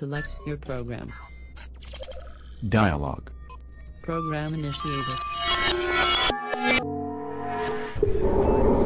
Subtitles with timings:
[0.00, 1.12] Select your program.
[2.66, 3.30] Dialogue.
[4.00, 5.04] Program initiated.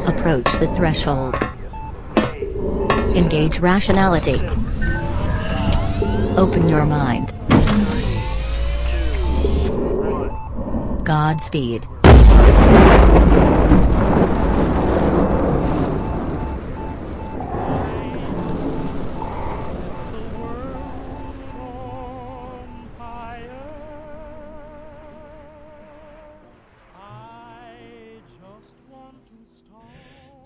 [0.09, 1.37] Approach the threshold.
[3.17, 4.41] Engage rationality.
[6.37, 7.33] Open your mind.
[11.05, 11.87] Godspeed.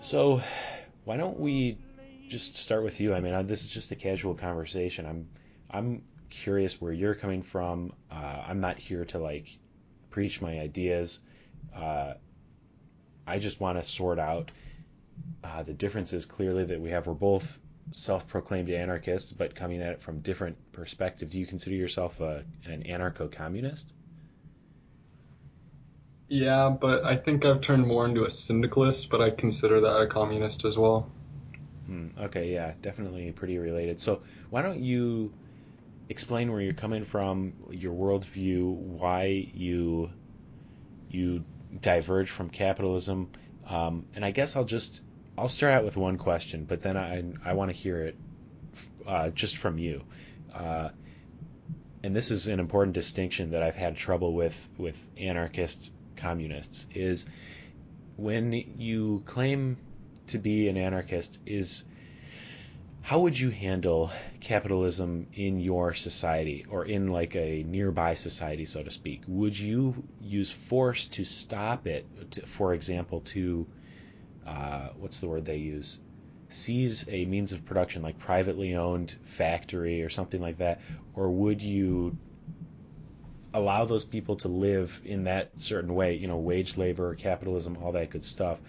[0.09, 0.41] So,
[1.05, 1.77] why don't we
[2.29, 3.13] just start with you?
[3.13, 5.05] I mean, this is just a casual conversation.
[5.05, 5.29] I'm,
[5.69, 6.01] I'm
[6.31, 7.93] curious where you're coming from.
[8.09, 9.55] Uh, I'm not here to like
[10.09, 11.19] preach my ideas.
[11.75, 12.15] Uh,
[13.27, 14.49] I just want to sort out
[15.43, 17.05] uh, the differences clearly that we have.
[17.05, 17.59] We're both
[17.91, 21.33] self-proclaimed anarchists, but coming at it from different perspectives.
[21.33, 23.93] Do you consider yourself a, an anarcho-communist?
[26.29, 30.07] Yeah, but I think I've turned more into a syndicalist, but I consider that a
[30.07, 31.11] communist as well.
[31.87, 33.99] Hmm, okay, yeah, definitely pretty related.
[33.99, 35.33] So why don't you
[36.07, 40.11] explain where you're coming from, your worldview, why you
[41.09, 41.43] you
[41.81, 43.31] diverge from capitalism,
[43.67, 45.01] um, and I guess I'll just
[45.35, 48.17] I'll start out with one question, but then I I want to hear it
[49.07, 50.03] uh, just from you.
[50.53, 50.89] Uh,
[52.03, 57.25] and this is an important distinction that I've had trouble with with anarchists communists is
[58.17, 59.77] when you claim
[60.27, 61.83] to be an anarchist is
[63.01, 68.83] how would you handle capitalism in your society or in like a nearby society so
[68.83, 69.23] to speak?
[69.27, 72.05] Would you use force to stop it?
[72.31, 73.65] To, for example to
[74.45, 75.99] uh, what's the word they use?
[76.49, 80.81] Seize a means of production like privately owned factory or something like that?
[81.15, 82.15] Or would you
[83.53, 87.91] allow those people to live in that certain way, you know, wage labor, capitalism, all
[87.93, 88.59] that good stuff,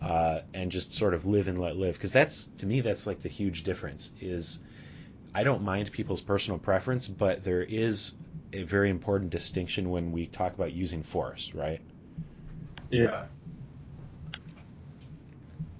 [0.00, 1.94] uh, and just sort of live and let live.
[1.94, 4.10] Because that's to me, that's like the huge difference.
[4.20, 4.58] Is
[5.34, 8.12] I don't mind people's personal preference, but there is
[8.52, 11.80] a very important distinction when we talk about using force, right?
[12.90, 13.24] Yeah.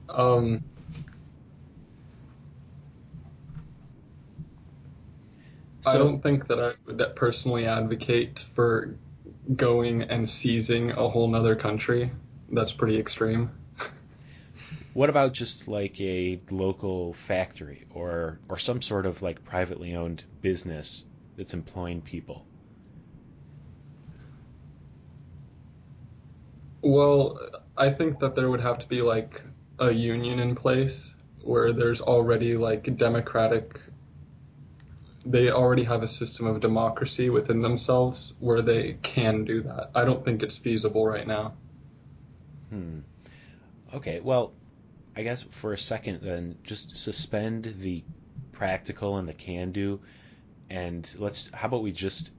[0.08, 0.64] Um,
[5.82, 8.96] So, I don't think that I would that personally advocate for
[9.56, 12.12] going and seizing a whole nother country.
[12.50, 13.50] That's pretty extreme.
[14.94, 20.24] what about just like a local factory or or some sort of like privately owned
[20.40, 21.04] business
[21.36, 22.46] that's employing people?
[26.82, 27.40] Well,
[27.76, 29.42] I think that there would have to be like
[29.80, 33.80] a union in place where there's already like democratic
[35.24, 39.90] they already have a system of democracy within themselves where they can do that.
[39.94, 41.54] I don't think it's feasible right now.
[42.70, 43.00] Hmm.
[43.94, 44.52] Okay, well,
[45.14, 48.02] I guess for a second then, just suspend the
[48.52, 50.00] practical and the can do,
[50.70, 51.50] and let's.
[51.52, 52.32] How about we just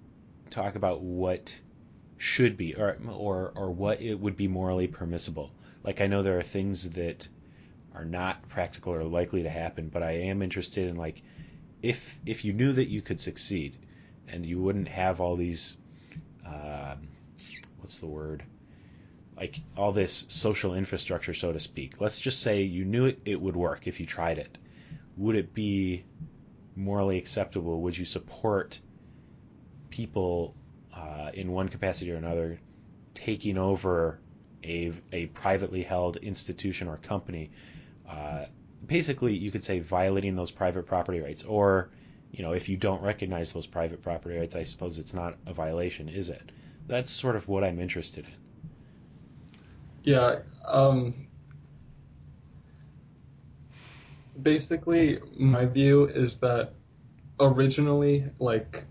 [0.49, 1.59] talk about what
[2.17, 5.51] should be, or or or what it would be morally permissible.
[5.83, 7.27] Like I know there are things that
[7.93, 11.21] are not practical or likely to happen, but I am interested in like
[11.83, 13.77] if if you knew that you could succeed
[14.27, 15.77] and you wouldn't have all these
[16.45, 17.07] um,
[17.79, 18.43] what's the word?
[19.35, 21.99] Like all this social infrastructure so to speak.
[21.99, 24.57] Let's just say you knew it, it would work if you tried it.
[25.17, 26.05] Would it be
[26.75, 27.81] morally acceptable?
[27.81, 28.79] Would you support
[29.89, 30.55] people
[30.95, 32.59] uh, in one capacity or another
[33.13, 34.19] taking over
[34.63, 37.51] a, a privately held institution or company
[38.09, 38.45] uh,
[38.85, 41.89] basically you could say violating those private property rights or
[42.31, 45.53] you know if you don't recognize those private property rights i suppose it's not a
[45.53, 46.51] violation is it?
[46.87, 48.31] That's sort of what i'm interested in.
[50.03, 51.13] Yeah um,
[54.41, 56.73] basically my view is that
[57.39, 58.85] originally like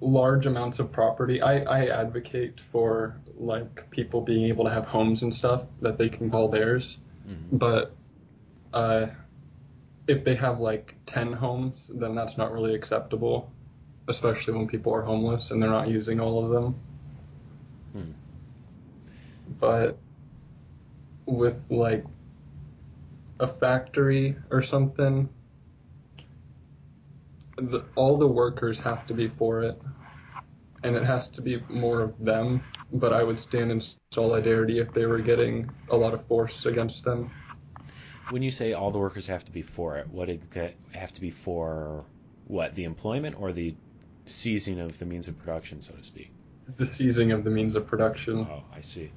[0.00, 5.22] large amounts of property I, I advocate for like people being able to have homes
[5.22, 6.98] and stuff that they can call theirs.
[7.28, 7.56] Mm-hmm.
[7.56, 7.95] but
[8.72, 9.06] uh,
[10.08, 13.50] if they have like 10 homes, then that's not really acceptable,
[14.08, 16.74] especially when people are homeless and they're not using all of them.
[17.92, 18.12] Hmm.
[19.58, 19.98] But
[21.26, 22.04] with like
[23.40, 25.28] a factory or something,
[27.56, 29.80] the, all the workers have to be for it,
[30.84, 32.62] and it has to be more of them.
[32.92, 33.82] But I would stand in
[34.12, 37.30] solidarity if they were getting a lot of force against them
[38.30, 40.42] when you say all the workers have to be for it, what it
[40.92, 42.04] have to be for?
[42.46, 43.74] what the employment or the
[44.24, 46.30] seizing of the means of production, so to speak.
[46.76, 48.46] The seizing of the means of production.
[48.50, 49.10] Oh, I see.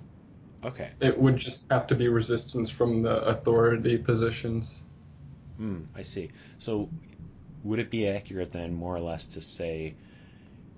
[0.64, 0.92] Okay.
[1.00, 4.82] It would just have to be resistance from the authority positions.
[5.58, 6.30] Hmm, I see.
[6.58, 6.90] So,
[7.64, 9.96] would it be accurate then, more or less, to say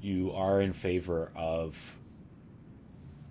[0.02, 1.78] you are in favor of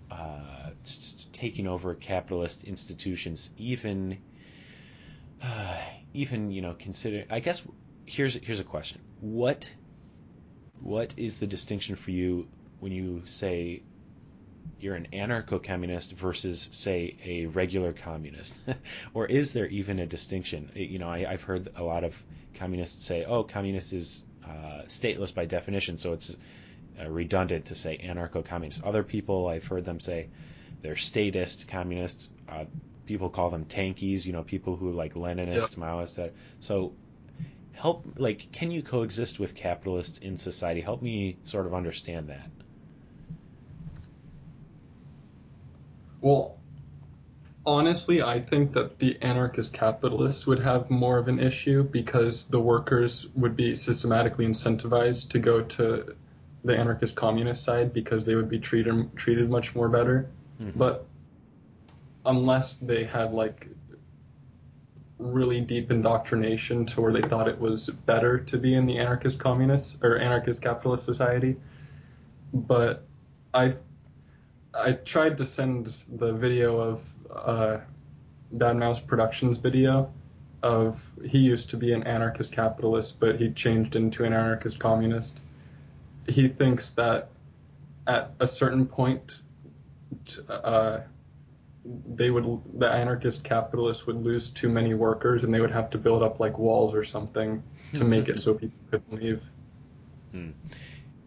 [0.09, 4.17] uh, t- t- taking over capitalist institutions, even,
[6.13, 7.25] even you know, consider?
[7.29, 7.63] I guess
[8.05, 9.69] here's here's a question: what
[10.79, 12.47] what is the distinction for you
[12.79, 13.83] when you say
[14.79, 18.57] you're an anarcho-communist versus say a regular communist?
[19.13, 20.71] Or is there even a distinction?
[20.75, 22.15] You know I, have heard a lot of
[22.55, 26.35] communists say oh communist is uh, stateless by definition so it's
[26.99, 28.83] uh, redundant to say anarcho-communist.
[28.83, 30.29] Other people i've heard them say
[30.81, 32.65] they're statist communists uh,
[33.11, 35.83] people call them tankies you know people who like leninists Yeah.
[35.83, 36.93] maoists That, so
[37.73, 42.49] help like can you coexist with capitalists in society help me sort of understand that
[46.21, 46.57] Well,
[47.65, 52.59] honestly, I think that the anarchist capitalists would have more of an issue because the
[52.59, 56.15] workers would be systematically incentivized to go to
[56.63, 60.29] the anarchist communist side because they would be treated treated much more better.
[60.61, 60.73] Mhm.
[60.75, 61.07] But
[62.25, 63.67] unless they had like
[65.17, 69.39] really deep indoctrination to where they thought it was better to be in the anarchist
[69.39, 71.55] communist or anarchist capitalist society.
[72.53, 73.05] But
[73.53, 73.73] I
[74.73, 77.01] I tried to send the video of
[77.33, 77.77] uh,
[78.53, 80.11] Bad Mouse Productions video
[80.63, 85.39] of he used to be an anarchist capitalist, but he changed into an anarchist communist.
[86.27, 87.29] He thinks that
[88.07, 89.41] at a certain point,
[90.47, 90.99] uh,
[91.83, 95.97] they would the anarchist capitalists would lose too many workers, and they would have to
[95.97, 97.63] build up like walls or something
[97.93, 99.41] to make it so people couldn't leave.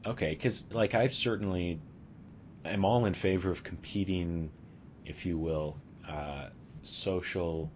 [0.06, 1.81] Okay, because like I've certainly
[2.65, 4.51] I'm all in favor of competing,
[5.05, 5.77] if you will,
[6.09, 6.49] uh,
[6.83, 7.71] social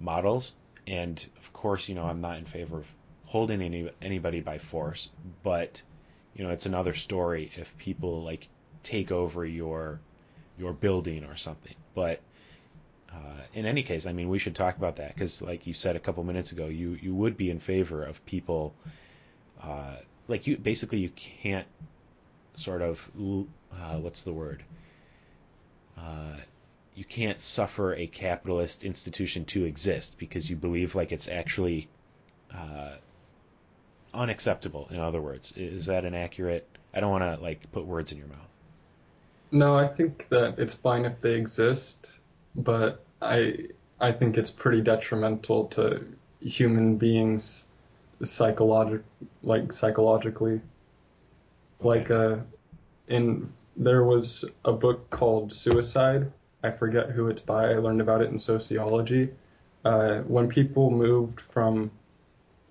[0.00, 0.54] models,
[0.86, 2.86] and of course, you know, I'm not in favor of
[3.24, 5.10] holding any anybody by force,
[5.42, 5.82] but
[6.34, 8.48] you know, it's another story if people like
[8.82, 10.00] take over your
[10.58, 11.74] your building or something.
[11.94, 12.20] But
[13.12, 15.96] uh, in any case, I mean, we should talk about that because, like you said
[15.96, 18.74] a couple minutes ago, you you would be in favor of people,
[19.62, 19.96] uh,
[20.28, 21.66] like you basically you can't
[22.54, 24.62] sort of uh, what's the word?
[25.98, 26.36] Uh,
[26.94, 31.88] you can't suffer a capitalist institution to exist because you believe like it's actually
[32.54, 32.92] uh,
[34.12, 34.88] unacceptable.
[34.90, 36.68] In other words, is that an accurate?
[36.94, 38.51] I don't want to like put words in your mouth.
[39.52, 42.10] No, I think that it's fine if they exist,
[42.56, 43.68] but I
[44.00, 46.04] I think it's pretty detrimental to
[46.40, 47.64] human beings
[48.24, 49.02] psychologic
[49.42, 50.60] like psychologically.
[51.80, 52.38] Like uh
[53.08, 56.32] in there was a book called Suicide.
[56.62, 57.70] I forget who it's by.
[57.72, 59.30] I learned about it in sociology.
[59.84, 61.90] Uh, when people moved from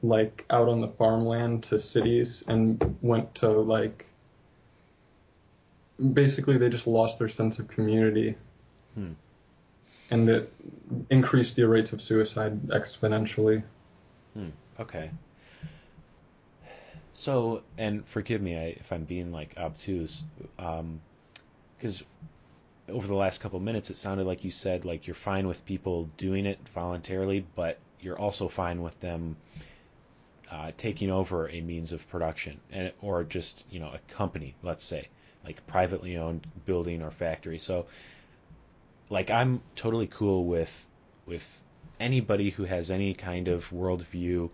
[0.04, 4.11] like out on the farmland to cities and went to like
[6.13, 8.36] basically they just lost their sense of community
[8.95, 9.13] Hmm.
[10.09, 10.53] and it
[11.09, 13.63] increased the rates of suicide exponentially
[14.81, 15.12] Okay.
[17.13, 20.24] So, and forgive me I, if I'm being like obtuse,
[21.77, 22.03] because
[22.89, 26.10] over the last couple minutes it sounded like you said like you're fine with people
[26.17, 29.38] doing it voluntarily, but you're also fine with them
[30.50, 34.84] uh, taking over a means of production, and or just you know a company, let's
[34.84, 35.08] say,
[35.45, 37.57] like privately owned building or factory.
[37.57, 37.88] So,
[39.10, 40.88] like I'm totally cool with
[41.25, 41.62] with
[42.00, 44.50] anybody who has any kind of worldview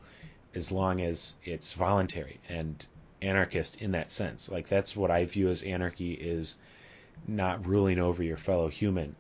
[0.54, 2.86] as long as it's voluntary and
[3.22, 4.50] anarchist in that sense.
[4.50, 6.56] Like that's what I view as anarchy is
[7.28, 9.16] not ruling over your fellow human.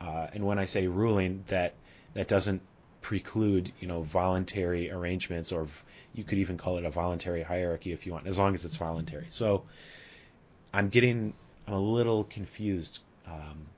[0.00, 1.74] Uh, and when I say ruling, that
[2.14, 2.62] that doesn't
[3.02, 5.68] preclude you know voluntary arrangements, or
[6.14, 8.76] you could even call it a voluntary hierarchy if you want, as long as it's
[8.76, 9.26] voluntary.
[9.28, 9.64] So
[10.72, 11.34] I'm getting
[11.66, 13.04] I'm a little confused.
[13.24, 13.74] Um,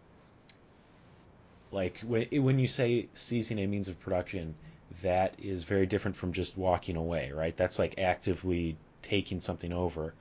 [1.73, 4.57] like when when you say seizing a means of production,
[5.03, 7.57] that is very different from just walking away, right?
[7.57, 10.15] That's like actively taking something over.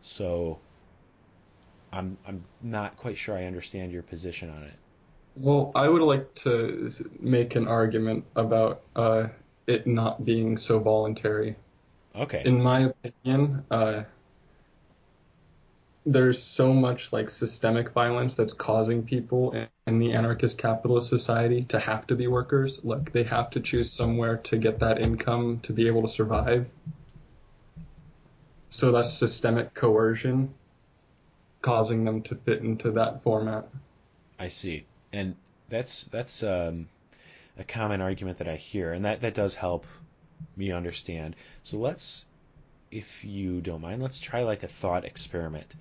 [0.00, 0.62] So
[1.92, 4.78] I'm I'm not quite sure I understand your position on it.
[5.34, 6.88] well i would like to
[7.20, 9.26] make an argument about uh,
[9.66, 11.56] it not being so voluntary
[12.14, 12.44] Okay.
[12.44, 14.04] in my opinion uh,
[16.06, 21.64] there's so much like systemic violence that's causing people in, in the anarchist capitalist society
[21.64, 25.60] to have to be workers like they have to choose somewhere to get that income
[25.62, 26.66] to be able to survive
[28.68, 30.52] so that's systemic coercion
[31.64, 33.66] causing them to fit into that format.
[34.38, 34.84] I see,
[35.14, 35.34] and
[35.70, 36.88] that's that's um,
[37.58, 39.86] a common argument that I hear, and that that does help
[40.56, 41.36] me understand.
[41.62, 42.26] So let's,
[42.94, 45.74] if you don't mind, let's try like a thought experiment.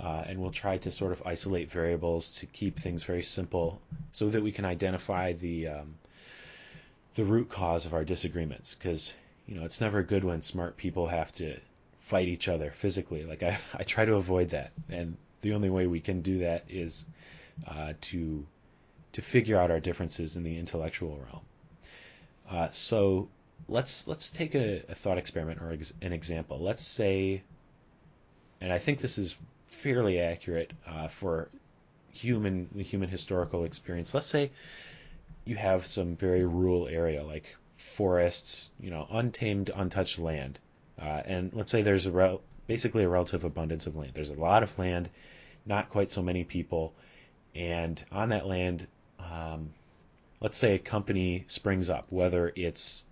[0.00, 3.80] Uh, and we'll try to sort of isolate variables to keep things very simple
[4.12, 5.94] so that we can identify the um,
[7.14, 8.74] the root cause of our disagreements.
[8.74, 9.14] Because
[9.46, 11.58] you know it's never good when smart people have to
[12.00, 13.24] fight each other physically.
[13.24, 14.72] Like I, I try to avoid that.
[14.90, 17.06] And the only way we can do that is
[17.66, 18.44] uh, to
[19.12, 21.44] to figure out our differences in the intellectual realm.
[22.50, 23.28] Uh, so
[23.68, 27.42] let's let's take a, a thought experiment or ex- an example let's say
[28.60, 29.36] and I think this is
[29.66, 31.48] fairly accurate uh, for
[32.12, 34.50] human the human historical experience let's say
[35.44, 40.58] you have some very rural area like forests, you know, untamed, untouched land.
[41.00, 44.12] Uh, and let's say there's a rel- basically a relative abundance of land.
[44.14, 45.08] There's a lot of land,
[45.64, 46.94] not quite so many people,
[47.54, 48.86] and on that land,
[49.20, 49.72] um,
[50.40, 53.04] let's say a company springs up, whether it's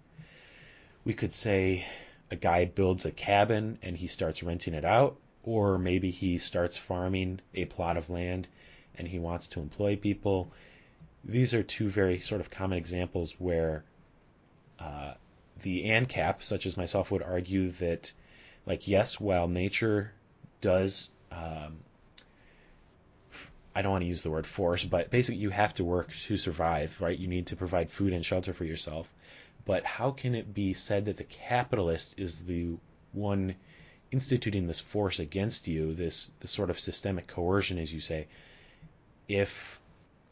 [1.04, 1.84] we could say
[2.30, 6.76] a guy builds a cabin and he starts renting it out, or maybe he starts
[6.76, 8.48] farming a plot of land
[8.96, 10.50] and he wants to employ people
[11.24, 13.84] these are two very sort of common examples where
[14.78, 15.14] uh,
[15.62, 18.12] the ANCAP, such as myself, would argue that,
[18.66, 20.12] like, yes, while nature
[20.60, 21.78] does, um,
[23.74, 26.36] I don't want to use the word force, but basically you have to work to
[26.36, 27.18] survive, right?
[27.18, 29.08] You need to provide food and shelter for yourself.
[29.64, 32.76] But how can it be said that the capitalist is the
[33.12, 33.54] one
[34.10, 38.26] instituting this force against you, this, this sort of systemic coercion, as you say,
[39.28, 39.80] if,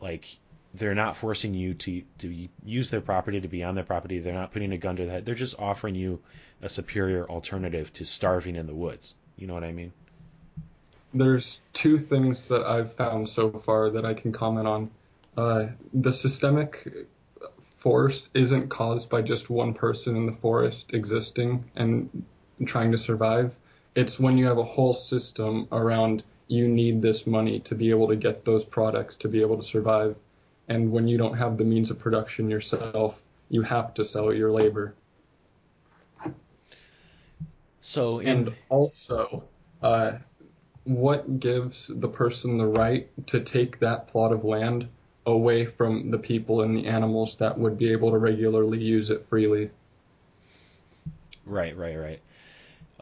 [0.00, 0.26] like,
[0.74, 4.20] they're not forcing you to to use their property to be on their property.
[4.20, 5.26] They're not putting a gun to the head.
[5.26, 6.20] They're just offering you
[6.62, 9.14] a superior alternative to starving in the woods.
[9.36, 9.92] You know what I mean?
[11.12, 14.90] There's two things that I've found so far that I can comment on.
[15.36, 16.88] Uh, the systemic
[17.82, 22.24] force isn't caused by just one person in the forest existing and
[22.64, 23.52] trying to survive.
[23.94, 28.08] It's when you have a whole system around you need this money to be able
[28.08, 30.16] to get those products to be able to survive
[30.68, 33.20] and when you don't have the means of production yourself,
[33.50, 34.94] you have to sell your labor.
[37.80, 38.28] So, in...
[38.28, 39.44] and also,
[39.82, 40.12] uh,
[40.84, 44.88] what gives the person the right to take that plot of land
[45.26, 49.26] away from the people and the animals that would be able to regularly use it
[49.28, 49.70] freely?
[51.44, 52.20] Right, right, right.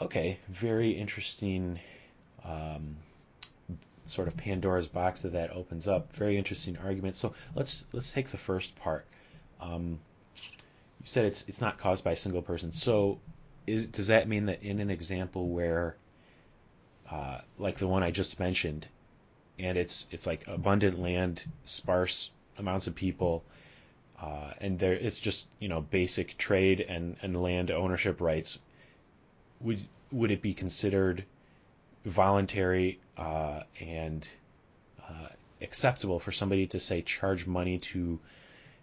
[0.00, 1.78] Okay, very interesting
[2.44, 2.96] um,
[4.06, 6.14] sort of Pandora's box that that opens up.
[6.14, 7.16] Very interesting argument.
[7.16, 9.06] So let's let's take the first part.
[9.60, 9.98] Um,
[10.34, 12.72] you said it's it's not caused by a single person.
[12.72, 13.20] So
[13.66, 15.96] is does that mean that in an example where,
[17.10, 18.86] uh, like the one I just mentioned,
[19.60, 23.44] and it's it's like abundant land, sparse amounts of people,
[24.20, 28.58] uh, and there it's just you know basic trade and and land ownership rights.
[29.60, 31.24] Would would it be considered
[32.04, 34.26] voluntary uh, and
[35.06, 35.28] uh,
[35.60, 38.18] acceptable for somebody to say charge money to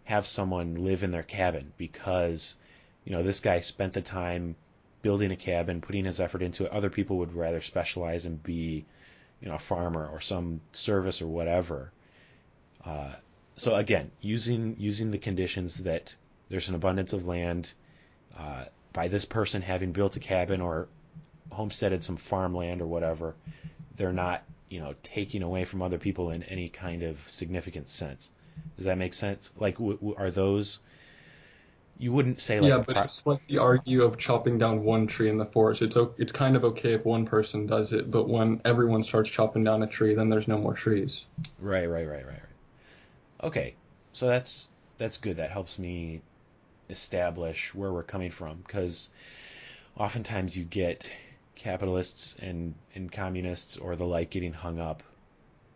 [0.05, 2.55] have someone live in their cabin because
[3.03, 4.55] you know this guy spent the time
[5.01, 6.71] building a cabin, putting his effort into it.
[6.71, 8.85] Other people would rather specialize and be
[9.41, 11.91] you know a farmer or some service or whatever.
[12.85, 13.11] Uh,
[13.55, 16.15] so again, using using the conditions that
[16.49, 17.73] there's an abundance of land
[18.37, 20.87] uh, by this person having built a cabin or
[21.51, 23.35] homesteaded some farmland or whatever,
[23.95, 28.31] they're not, you know, taking away from other people in any kind of significant sense.
[28.75, 29.51] Does that make sense?
[29.57, 30.79] Like, w- w- are those?
[31.99, 32.69] You wouldn't say like.
[32.69, 35.81] Yeah, but uh, it's like the argue of chopping down one tree in the forest.
[35.81, 39.63] It's it's kind of okay if one person does it, but when everyone starts chopping
[39.63, 41.25] down a tree, then there's no more trees.
[41.59, 43.43] Right, right, right, right, right.
[43.43, 43.75] Okay,
[44.13, 45.37] so that's that's good.
[45.37, 46.21] That helps me
[46.89, 49.09] establish where we're coming from because
[49.97, 51.11] oftentimes you get
[51.55, 55.03] capitalists and, and communists or the like getting hung up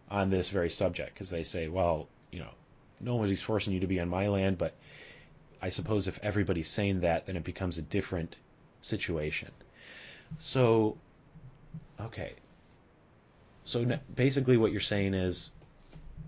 [0.09, 2.51] on this very subject because they say, well, you know,
[2.99, 4.75] nobody's forcing you to be on my land, but
[5.61, 8.35] I suppose if everybody's saying that, then it becomes a different
[8.81, 9.51] situation.
[10.39, 10.97] So,
[11.99, 12.33] okay.
[13.63, 15.51] So basically, what you're saying is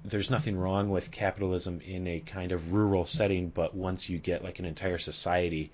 [0.06, 4.44] there's nothing wrong with capitalism in a kind of rural setting, but once you get
[4.44, 5.72] like an entire society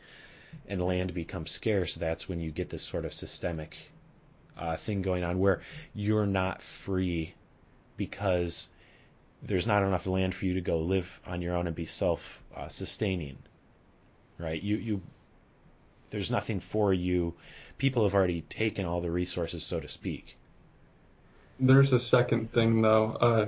[0.67, 3.75] and land becomes scarce, that's when you get this sort of systemic
[4.57, 5.61] uh, thing going on where
[5.93, 7.33] you're not free
[7.97, 8.69] because
[9.43, 12.41] there's not enough land for you to go live on your own and be self
[12.55, 13.37] uh, sustaining
[14.39, 15.01] right you you
[16.09, 17.35] there's nothing for you
[17.79, 20.37] people have already taken all the resources, so to speak.
[21.59, 23.13] There's a second thing though.
[23.13, 23.47] Uh,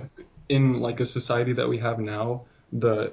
[0.49, 2.41] in like a society that we have now,
[2.73, 3.11] the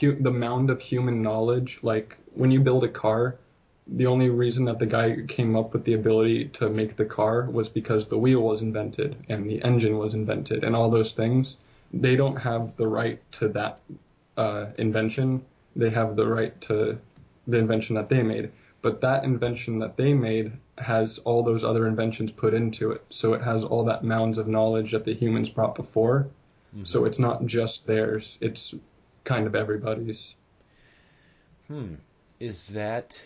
[0.00, 3.36] hu- the mound of human knowledge, like when you build a car,
[3.86, 7.48] the only reason that the guy came up with the ability to make the car
[7.50, 11.56] was because the wheel was invented and the engine was invented and all those things.
[11.92, 13.78] They don't have the right to that
[14.36, 15.44] uh, invention.
[15.76, 16.98] They have the right to
[17.46, 18.50] the invention that they made.
[18.82, 23.04] But that invention that they made has all those other inventions put into it.
[23.10, 26.28] So it has all that mounds of knowledge that the humans brought before.
[26.84, 28.36] So it's not just theirs.
[28.42, 28.74] It's
[29.24, 30.34] kind of everybody's.
[31.68, 31.94] Hmm.
[32.38, 33.18] Is that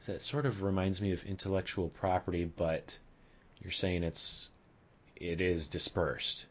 [0.00, 2.98] is that sort of reminds me of intellectual property, but
[3.62, 4.50] you're saying it's
[5.14, 6.46] it is dispersed.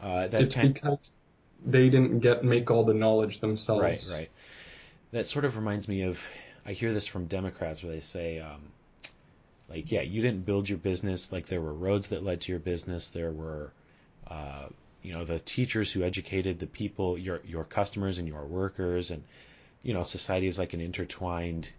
[0.00, 1.16] Uh, that It's kind because
[1.66, 3.82] they didn't get make all the knowledge themselves.
[3.82, 4.30] right, right.
[5.12, 6.20] That sort of reminds me of
[6.66, 8.60] I hear this from Democrats where they say, um,
[9.70, 11.32] like, yeah, you didn't build your business.
[11.32, 13.08] Like there were roads that led to your business.
[13.08, 13.72] There were,
[14.26, 14.66] uh,
[15.02, 19.22] you know, the teachers who educated the people, your your customers and your workers, and
[19.82, 21.70] you know, society is like an intertwined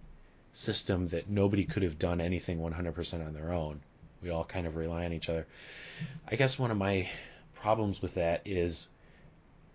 [0.53, 3.79] system that nobody could have done anything 100% on their own.
[4.21, 5.45] We all kind of rely on each other.
[6.27, 7.09] I guess one of my
[7.55, 8.87] problems with that is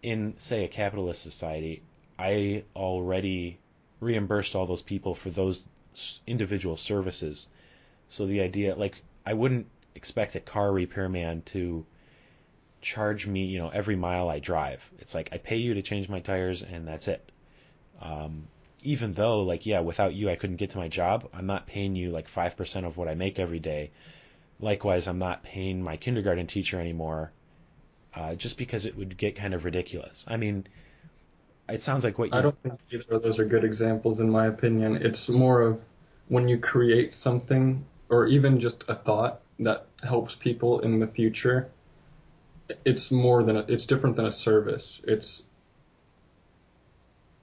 [0.02, 1.82] in, say, a capitalist society,
[2.18, 3.58] I already
[4.00, 5.66] reimbursed all those people for those
[6.26, 7.48] individual services.
[8.08, 11.86] So the idea, like, I wouldn't expect a car repairman to
[12.80, 14.88] charge me, you know, every mile I drive.
[14.98, 17.30] It's like I pay you to change my tires and that's it.
[18.00, 18.48] Um,
[18.82, 21.96] even though, like, yeah, without you, I couldn't get to my job, I'm not paying
[21.96, 23.90] you like 5% of what I make every day.
[24.60, 27.32] Likewise, I'm not paying my kindergarten teacher anymore
[28.14, 30.24] uh, just because it would get kind of ridiculous.
[30.28, 30.66] I mean,
[31.68, 32.42] it sounds like what I you're.
[32.42, 34.96] don't think either of those are good examples in my opinion.
[34.96, 35.80] It's more of
[36.28, 41.70] when you create something or even just a thought that helps people in the future.
[42.84, 45.00] It's more than a, it's different than a service.
[45.04, 45.42] It's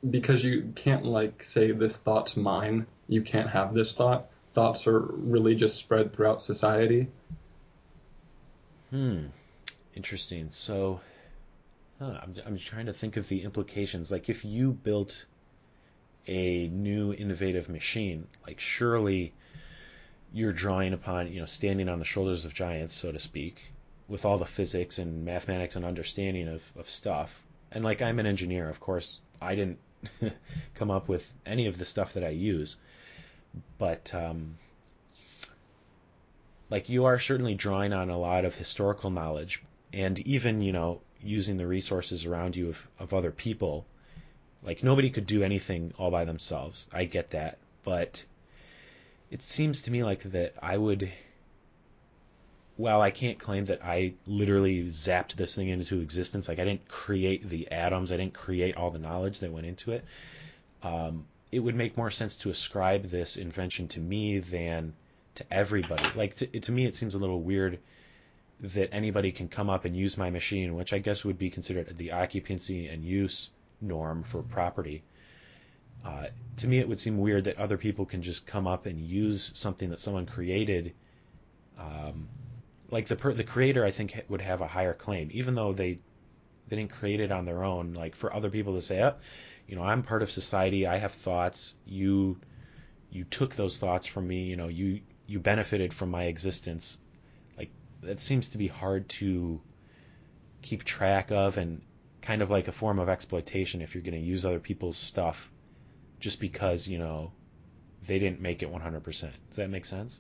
[0.10, 2.88] because you can't like say this thought's mine.
[3.08, 4.28] You can't have this thought.
[4.54, 7.08] Thoughts are really just spread throughout society.
[8.90, 9.28] Hmm.
[9.96, 10.48] Interesting.
[10.52, 11.00] So,
[12.02, 14.12] huh, I'm, I'm trying to think of the implications.
[14.12, 15.26] Like, if you built
[16.28, 19.34] a new innovative machine, like, surely
[20.34, 23.72] you're drawing upon, you know, standing on the shoulders of giants, so to speak,
[24.08, 27.40] with all the physics and mathematics and understanding of, of stuff.
[27.72, 29.78] And, like, I'm an engineer, of course, I didn't
[30.74, 32.78] come up with any of the stuff that I use.
[33.78, 34.58] But, um,
[36.72, 39.62] like, you are certainly drawing on a lot of historical knowledge
[39.94, 43.86] and even you know using the resources around you of, of other people.
[44.64, 46.88] Like nobody could do anything all by themselves.
[46.92, 47.58] I get that.
[47.84, 48.24] But
[49.32, 51.10] it seems to me like that i would
[52.78, 56.86] well i can't claim that i literally zapped this thing into existence like i didn't
[56.90, 60.04] create the atoms i didn't create all the knowledge that went into it
[60.84, 64.94] um, it would make more sense to ascribe this invention to me than
[65.36, 66.06] to everybody.
[66.16, 67.80] Like to, to me it seems a little weird
[68.62, 71.98] that anybody can come up and use my machine, which I guess would be considered
[71.98, 73.50] the occupancy and use
[73.82, 75.04] norm for property.
[76.06, 79.00] Uh, to me, it would seem weird that other people can just come up and
[79.00, 80.94] use something that someone created.
[81.78, 82.28] Um,
[82.92, 86.00] like the per- the creator, I think would have a higher claim, even though they
[86.68, 87.94] they didn't create it on their own.
[87.94, 89.16] Like for other people to say, "Oh,
[89.68, 90.86] you know, I'm part of society.
[90.86, 91.76] I have thoughts.
[91.86, 92.38] You
[93.10, 94.44] you took those thoughts from me.
[94.44, 97.00] You know, you you benefited from my existence."
[98.02, 99.62] That seems to be hard to
[100.62, 101.82] keep track of and
[102.22, 105.52] kind of like a form of exploitation if you're going to use other people's stuff
[106.20, 107.32] just because, you know,
[108.06, 109.04] they didn't make it 100%.
[109.04, 110.20] Does that make sense?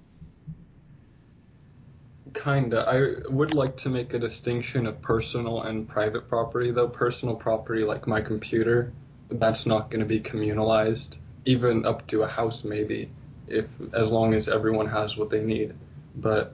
[2.34, 2.86] Kinda.
[2.88, 6.88] I would like to make a distinction of personal and private property, though.
[6.88, 8.94] Personal property, like my computer,
[9.30, 13.10] that's not going to be communalized, even up to a house, maybe,
[13.48, 15.74] if as long as everyone has what they need.
[16.15, 16.54] But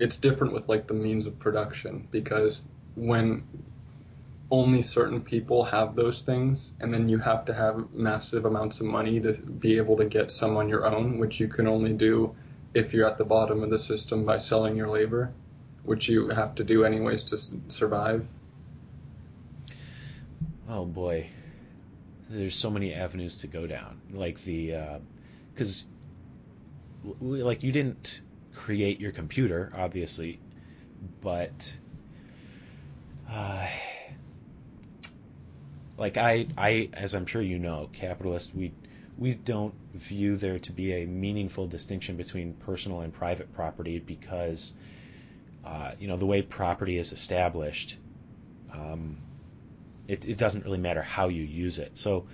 [0.00, 2.62] it's different with like the means of production because
[2.96, 3.44] when
[4.50, 8.86] only certain people have those things and then you have to have massive amounts of
[8.86, 12.34] money to be able to get some on your own which you can only do
[12.74, 15.32] if you're at the bottom of the system by selling your labor
[15.84, 18.26] which you have to do anyways to survive.
[20.68, 21.28] Oh boy.
[22.28, 24.00] There's so many avenues to go down.
[24.12, 25.00] Like the
[25.52, 25.84] because
[27.04, 28.20] uh, like you didn't
[28.54, 30.38] create your computer, obviously,
[31.20, 31.76] but
[33.30, 33.66] uh,
[35.96, 38.72] like I, I, as I'm sure you know, capitalist, we
[39.18, 44.72] we don't view there to be a meaningful distinction between personal and private property because
[45.64, 47.98] uh, you know the way property is established
[48.72, 49.16] um,
[50.08, 51.96] it, it doesn't really matter how you use it.
[51.96, 52.26] So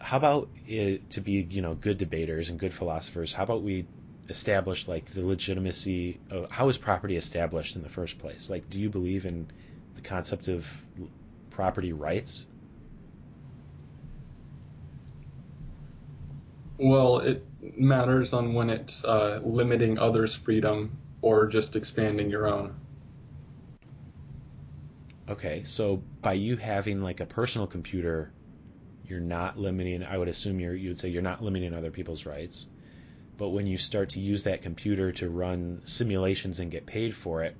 [0.00, 3.86] how about it, to be you know good debaters and good philosophers how about we
[4.28, 8.80] establish like the legitimacy of how is property established in the first place like do
[8.80, 9.46] you believe in
[9.94, 10.66] the concept of
[11.50, 12.46] property rights
[16.78, 17.46] Well, it
[17.78, 22.74] matters on when it's uh, limiting others' freedom or just expanding your own.
[25.28, 28.32] Okay, so by you having like a personal computer,
[29.06, 30.02] you're not limiting.
[30.02, 32.66] I would assume you're you would say you're not limiting other people's rights.
[33.36, 37.42] But when you start to use that computer to run simulations and get paid for
[37.42, 37.56] it,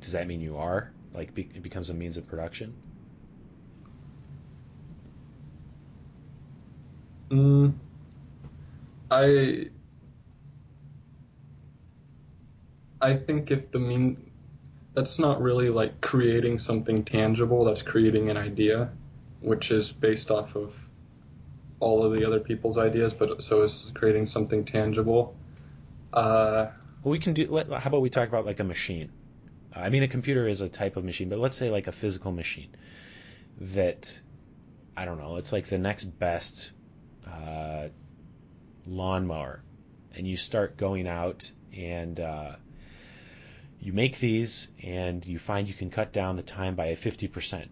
[0.00, 2.74] does that mean you are like be, it becomes a means of production?
[7.30, 7.72] Mm,
[9.10, 9.70] I
[13.00, 14.16] I think if the mean
[14.94, 18.90] that's not really like creating something tangible, that's creating an idea,
[19.40, 20.74] which is based off of
[21.80, 25.34] all of the other people's ideas, but so is creating something tangible.
[26.12, 26.66] Uh,
[27.02, 27.46] we can do.
[27.48, 29.10] Let, how about we talk about like a machine?
[29.74, 32.32] I mean, a computer is a type of machine, but let's say like a physical
[32.32, 32.74] machine
[33.60, 34.20] that
[34.96, 35.36] I don't know.
[35.36, 36.72] It's like the next best
[37.26, 37.88] uh,
[38.86, 39.62] lawnmower,
[40.14, 42.56] and you start going out and uh,
[43.80, 47.70] you make these, and you find you can cut down the time by fifty percent.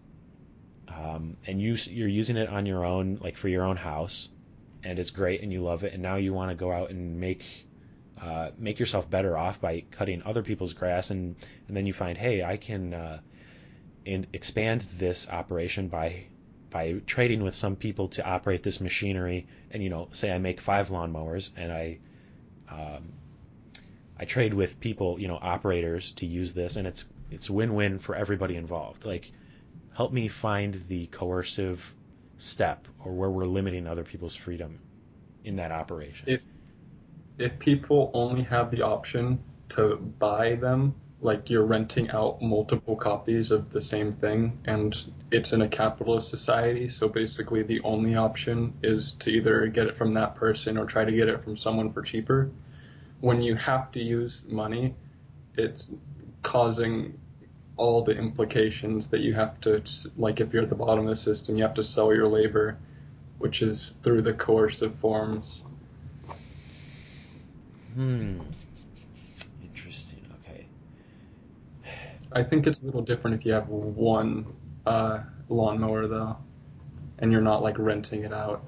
[0.93, 4.29] Um, and you you're using it on your own, like for your own house,
[4.83, 7.19] and it's great, and you love it, and now you want to go out and
[7.19, 7.45] make
[8.21, 11.35] uh, make yourself better off by cutting other people's grass, and
[11.67, 13.19] and then you find, hey, I can uh,
[14.05, 16.25] in, expand this operation by
[16.69, 20.59] by trading with some people to operate this machinery, and you know, say I make
[20.59, 21.99] five lawnmowers, and I
[22.69, 23.13] um,
[24.19, 28.15] I trade with people, you know, operators to use this, and it's it's win-win for
[28.15, 29.05] everybody involved.
[29.05, 29.31] Like,
[29.99, 31.93] help me find the coercive
[32.37, 34.79] step or where we're limiting other people's freedom
[35.43, 36.25] in that operation.
[36.25, 36.41] if
[37.37, 43.51] if people only have the option to buy them, like you're renting out multiple copies
[43.51, 44.95] of the same thing, and
[45.31, 49.97] it's in a capitalist society, so basically the only option is to either get it
[49.97, 52.49] from that person or try to get it from someone for cheaper.
[53.19, 54.95] When you have to use money,
[55.57, 55.89] it's
[56.41, 57.18] causing
[57.79, 59.81] all the implications that you have to,
[60.17, 62.77] like if you're at the bottom of the system, you have to sell your labor,
[63.37, 65.63] which is through the coercive forms.
[67.95, 68.41] Hmm.
[69.63, 70.21] Interesting.
[70.41, 70.67] Okay.
[72.33, 74.45] I think it's a little different if you have one
[74.85, 76.35] uh, lawnmower though,
[77.19, 78.61] and you're not like renting it out.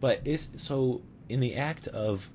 [0.00, 2.28] But is so in the act of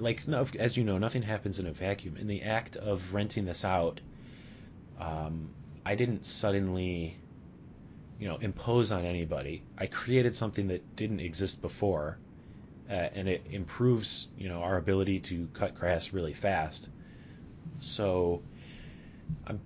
[0.00, 2.16] like no, as you know, nothing happens in a vacuum.
[2.16, 4.00] In the act of renting this out,
[5.00, 5.50] um,
[5.84, 7.16] I didn't suddenly,
[8.18, 9.62] you know, impose on anybody.
[9.76, 12.18] I created something that didn't exist before,
[12.90, 16.88] uh, and it improves, you know, our ability to cut grass really fast.
[17.80, 18.42] So,
[19.46, 19.60] I'm,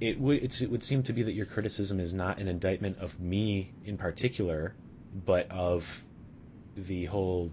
[0.00, 3.18] it would it would seem to be that your criticism is not an indictment of
[3.18, 4.74] me in particular,
[5.24, 6.04] but of
[6.76, 7.50] the whole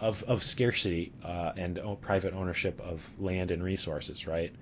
[0.00, 4.54] of of scarcity uh, and private ownership of land and resources, right?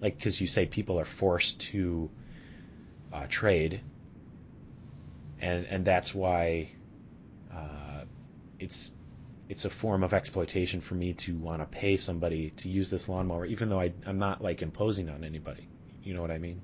[0.00, 2.10] Like because you say people are forced to
[3.12, 3.82] uh, trade,
[5.40, 6.70] and and that's why
[7.52, 8.04] uh,
[8.58, 8.92] it's
[9.48, 13.08] it's a form of exploitation for me to want to pay somebody to use this
[13.08, 15.68] lawnmower, even though I, I'm not like imposing on anybody.
[16.04, 16.62] You know what I mean?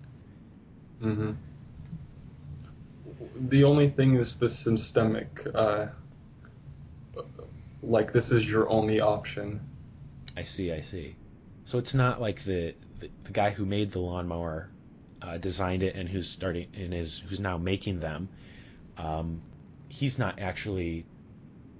[1.01, 1.33] hmm
[3.49, 5.87] The only thing is the systemic, uh,
[7.87, 9.61] like this is your only option.
[10.37, 11.17] I see, I see.
[11.65, 14.71] So it's not like the the, the guy who made the lawnmower
[15.23, 18.29] uh, designed it and who's starting and is who's now making them.
[18.97, 19.43] Um,
[19.89, 21.05] he's not actually,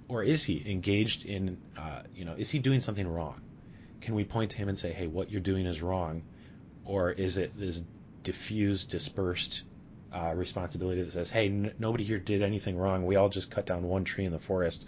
[0.07, 1.57] or is he engaged in?
[1.77, 3.41] Uh, you know, is he doing something wrong?
[4.01, 6.23] Can we point to him and say, "Hey, what you're doing is wrong,"
[6.85, 7.83] or is it this
[8.23, 9.63] diffused, dispersed
[10.13, 13.05] uh, responsibility that says, "Hey, n- nobody here did anything wrong.
[13.05, 14.85] We all just cut down one tree in the forest,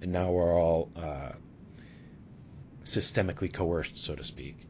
[0.00, 1.32] and now we're all uh,
[2.84, 4.68] systemically coerced, so to speak."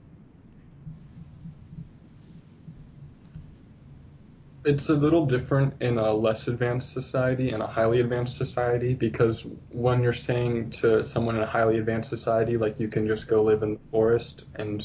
[4.64, 9.46] It's a little different in a less advanced society and a highly advanced society because
[9.70, 13.42] when you're saying to someone in a highly advanced society, like you can just go
[13.42, 14.84] live in the forest and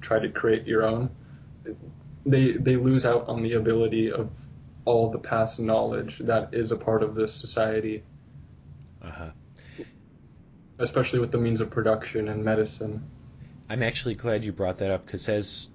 [0.00, 1.10] try to create your own,
[2.26, 4.30] they they lose out on the ability of
[4.84, 8.02] all the past knowledge that is a part of this society,
[9.02, 9.30] Uh-huh.
[10.78, 13.02] Especially with the means of production and medicine.
[13.68, 15.68] I'm actually glad you brought that up because as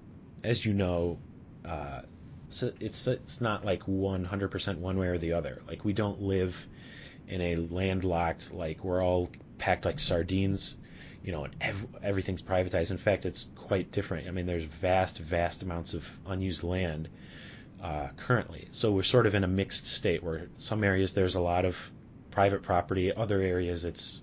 [0.44, 1.18] as you know,
[1.64, 2.02] uh,
[2.48, 5.62] so it's it's not like 100% one way or the other.
[5.66, 6.66] Like we don't live
[7.28, 10.76] in a landlocked like we're all packed like sardines,
[11.22, 12.90] you know, and ev- everything's privatized.
[12.90, 14.28] In fact, it's quite different.
[14.28, 17.08] I mean, there's vast, vast amounts of unused land
[17.82, 18.68] uh, currently.
[18.70, 21.76] So we're sort of in a mixed state where some areas there's a lot of
[22.30, 24.20] private property, other areas it's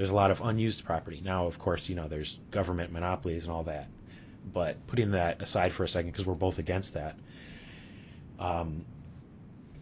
[0.00, 1.20] there's a lot of unused property.
[1.22, 3.86] Now, of course, you know, there's government monopolies and all that.
[4.50, 7.18] But putting that aside for a second, because we're both against that,
[8.38, 8.86] um,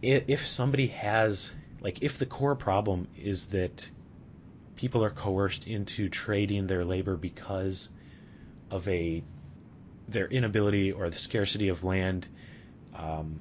[0.01, 3.89] if somebody has, like, if the core problem is that
[4.75, 7.87] people are coerced into trading their labor because
[8.71, 9.23] of a
[10.09, 12.27] their inability or the scarcity of land,
[12.93, 13.39] um,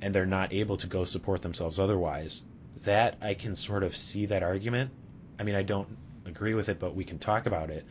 [0.00, 2.44] and they're not able to go support themselves otherwise,
[2.84, 4.92] that I can sort of see that argument.
[5.36, 5.88] I mean, I don't
[6.30, 7.84] agree with it, but we can talk about it.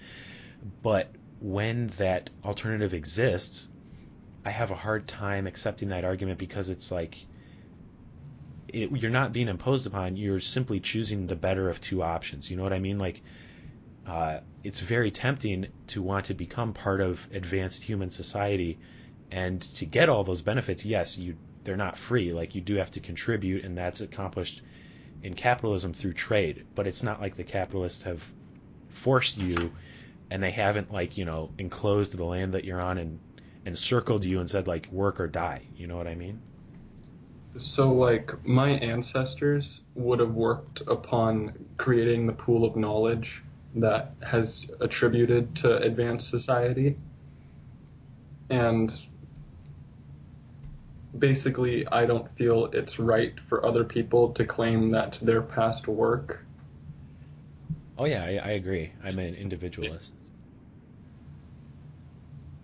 [0.81, 3.67] But when that alternative exists,
[4.45, 7.17] I have a hard time accepting that argument because it's like
[8.73, 10.15] it, you're not being imposed upon.
[10.15, 12.49] You're simply choosing the better of two options.
[12.49, 12.97] You know what I mean?
[12.97, 13.21] Like,
[14.07, 18.79] uh, it's very tempting to want to become part of advanced human society
[19.31, 20.85] and to get all those benefits.
[20.85, 22.33] Yes, you they're not free.
[22.33, 24.61] Like you do have to contribute, and that's accomplished
[25.23, 26.65] in capitalism through trade.
[26.75, 28.23] But it's not like the capitalists have
[28.89, 29.71] forced you,
[30.31, 33.19] and they haven't like you know enclosed the land that you're on and
[33.65, 35.61] and circled you and said like work or die.
[35.75, 36.41] You know what I mean?
[37.57, 43.43] So, like, my ancestors would have worked upon creating the pool of knowledge
[43.75, 46.95] that has attributed to advanced society.
[48.49, 48.91] And
[51.17, 56.45] basically, I don't feel it's right for other people to claim that their past work.
[57.97, 58.93] Oh yeah, I, I agree.
[59.03, 60.11] I'm an individualist.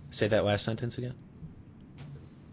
[0.10, 1.13] Say that last sentence again.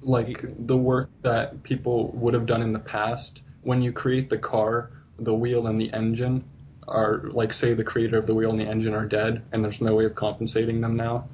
[0.03, 4.39] like the work that people would have done in the past when you create the
[4.39, 6.43] car the wheel and the engine
[6.89, 9.81] are like say the creator of the wheel and the engine are dead and there's
[9.81, 11.29] no way of compensating them now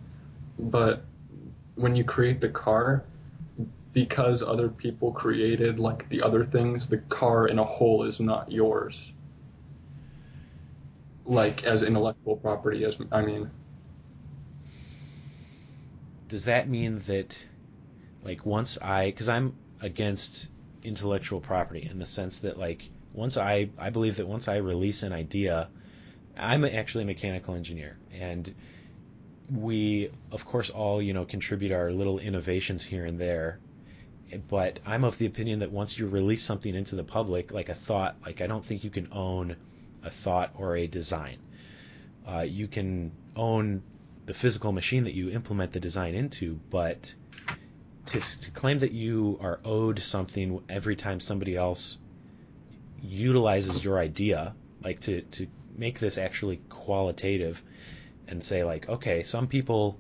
[0.58, 1.04] but
[1.76, 3.04] when you create the car
[3.98, 8.52] because other people created like the other things the car in a whole is not
[8.52, 9.10] yours.
[11.26, 13.50] Like as intellectual property as i mean.
[16.28, 17.36] Does that mean that,
[18.22, 20.48] like, once I, because I'm against
[20.84, 25.02] intellectual property in the sense that, like, once I, I believe that once I release
[25.02, 25.70] an idea,
[26.36, 28.54] I'm actually a mechanical engineer, and
[29.50, 33.58] we, of course, all, you know, contribute our little innovations here and there.
[34.48, 37.74] But I'm of the opinion that once you release something into the public, like a
[37.74, 39.56] thought, like, I don't think you can own
[40.02, 41.38] a thought or a design.
[42.26, 43.82] Uh, you can own
[44.26, 47.14] the physical machine that you implement the design into, but
[48.06, 51.96] to, to claim that you are owed something every time somebody else
[53.02, 57.62] utilizes your idea, like to, to make this actually qualitative
[58.26, 59.98] and say, like, okay, some people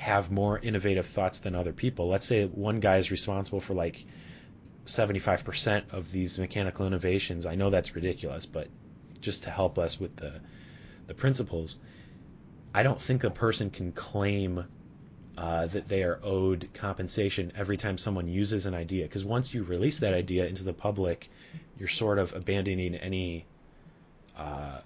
[0.00, 2.08] have more innovative thoughts than other people.
[2.08, 4.02] Let's say one guy is responsible for like
[4.86, 7.44] 75% of these mechanical innovations.
[7.44, 8.68] I know that's ridiculous, but
[9.20, 10.40] just to help us with the
[11.06, 11.76] the principles,
[12.72, 14.64] I don't think a person can claim
[15.36, 19.04] uh, that they are owed compensation every time someone uses an idea.
[19.04, 21.28] Because once you release that idea into the public,
[21.78, 23.44] you're sort of abandoning any
[24.38, 24.78] uh,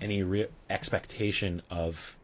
[0.00, 2.16] any re- expectation of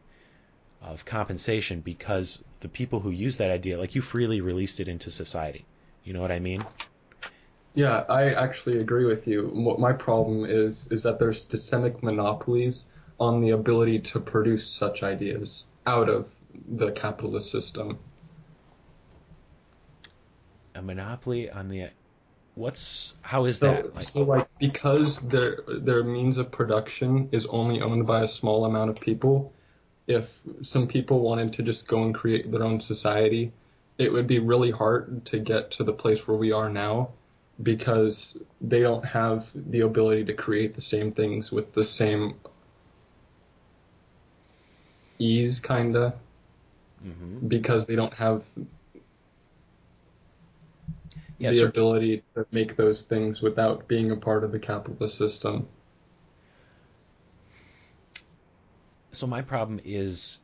[0.81, 5.11] of compensation because the people who use that idea, like you freely released it into
[5.11, 5.65] society.
[6.03, 6.65] You know what I mean?
[7.73, 9.47] Yeah, I actually agree with you.
[9.53, 12.85] What my problem is is that there's systemic monopolies
[13.19, 16.29] on the ability to produce such ideas out of
[16.67, 17.97] the capitalist system.
[20.75, 21.89] A monopoly on the
[22.55, 24.05] what's how is So, that like?
[24.05, 28.89] so like because their their means of production is only owned by a small amount
[28.89, 29.53] of people,
[30.09, 30.27] if
[30.63, 33.51] some people wanted to just go and create their own society,
[33.99, 37.09] it would be really hard to get to the place where we are now
[37.61, 42.33] because they don't have the ability to create the same things with the same
[45.19, 46.13] ease kinda
[47.01, 48.43] hmm because they don't have
[51.37, 55.17] Yeah, the so- ability to make those things without being a part of the capitalist
[55.17, 55.67] system.
[59.11, 60.39] So my problem is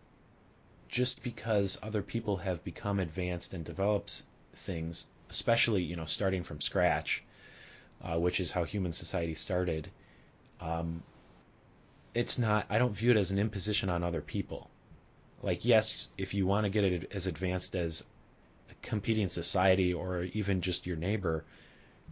[0.88, 4.23] just because other people have become advanced and developed
[4.54, 7.23] things, especially you know starting from scratch,
[8.01, 9.91] uh, which is how human society started.
[10.60, 11.04] Um,
[12.13, 12.65] it's not.
[12.69, 14.69] I don't view it as an imposition on other people.
[15.43, 18.04] Like yes, if you want to get it as advanced as
[18.71, 21.45] a competing society or even just your neighbor,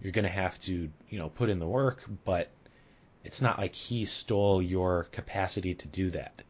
[0.01, 2.49] you're going to have to you know put in the work, but
[3.23, 6.43] it's not like he stole your capacity to do that.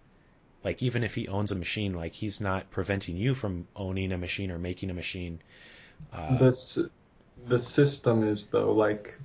[0.63, 4.17] Like even if he owns a machine, like he's not preventing you from owning a
[4.17, 5.41] machine or making a machine.
[6.11, 6.91] Uh, The
[7.45, 9.19] the system is though like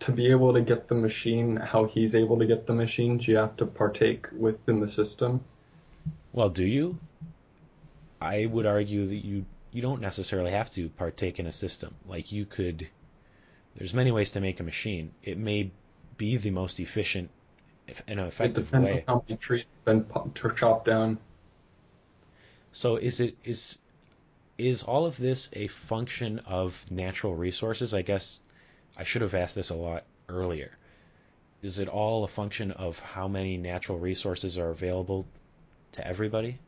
[0.00, 3.36] to be able to get the machine how he's able to get the machines, you
[3.36, 5.44] have to partake within the system.
[6.32, 6.98] well, do you?
[8.22, 11.96] I would argue that you you don't necessarily have to partake in a system.
[12.06, 12.88] Like you could.
[13.76, 15.14] There's many ways to make a machine.
[15.22, 15.72] It may
[16.20, 17.30] be the most efficient
[18.06, 18.92] and It effective depends way.
[18.92, 21.18] on how many trees have been po- to chop down.
[22.72, 23.78] So is it is
[24.58, 27.94] is all of this a function of natural resources?
[27.94, 28.40] I guess
[28.96, 30.76] I should have asked this a lot earlier.
[31.62, 35.26] Is it all a function of how many natural resources are available
[35.92, 36.58] to everybody?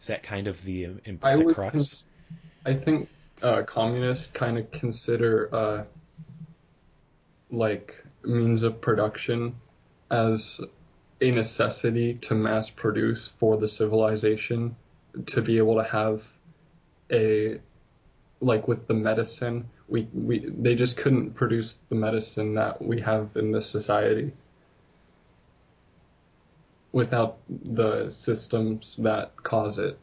[0.00, 1.72] Is that kind of the um, I would crux?
[1.72, 2.06] cons-
[2.64, 3.08] I think
[3.42, 5.84] uh, communists kind of consider uh,
[7.50, 9.54] like means of production
[10.10, 10.60] as
[11.20, 14.74] a necessity to mass produce for the civilization
[15.26, 16.22] to be able to have
[17.10, 17.58] a
[18.40, 23.28] like with the medicine we, we they just couldn't produce the medicine that we have
[23.36, 24.32] in this society
[26.92, 29.98] without the systems that cause it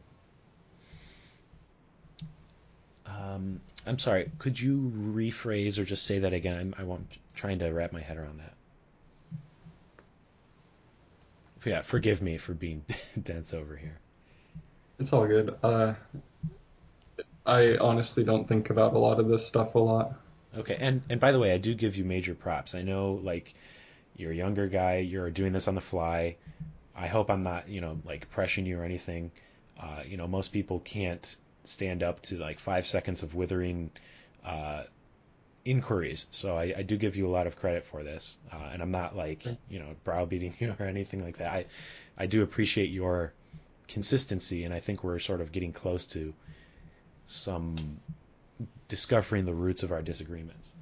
[3.20, 4.30] Um, I'm sorry.
[4.38, 6.58] Could you rephrase or just say that again?
[6.58, 7.06] I'm, I want
[7.40, 8.54] trying to wrap my head around that.
[11.64, 12.84] Yeah, forgive me for being
[13.22, 13.98] dense over here.
[14.98, 15.54] It's all good.
[15.62, 15.94] Uh,
[17.46, 20.12] I honestly don't think about a lot of this stuff a lot.
[20.58, 22.74] Okay, and and by the way, I do give you major props.
[22.74, 23.54] I know like
[24.16, 26.36] you're a younger guy, you're doing this on the fly.
[26.94, 29.30] I hope I'm not, you know, like pressuring you or anything.
[29.78, 33.90] Uh, you know, most people can't stand up to like five seconds of withering
[34.44, 34.82] uh,
[35.64, 36.26] inquiries.
[36.30, 38.90] So I, I do give you a lot of credit for this, uh, and I'm
[38.90, 41.52] not like you know browbeating you or anything like that.
[41.52, 41.64] I
[42.16, 43.32] I do appreciate your
[43.88, 46.32] consistency, and I think we're sort of getting close to
[47.26, 47.76] some
[48.88, 50.74] discovering the roots of our disagreements.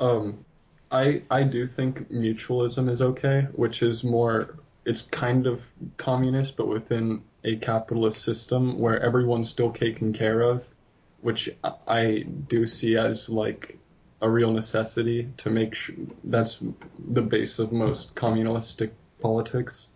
[0.00, 0.44] Um,
[0.90, 5.62] I I do think mutualism is okay, which is more it's kind of
[5.96, 10.64] communist, but within a capitalist system where everyone's still taken care of,
[11.22, 11.48] which
[11.88, 13.78] I- do see as like
[14.20, 16.60] a real necessity to make sure that's
[17.10, 19.88] the base of most communalistic politics.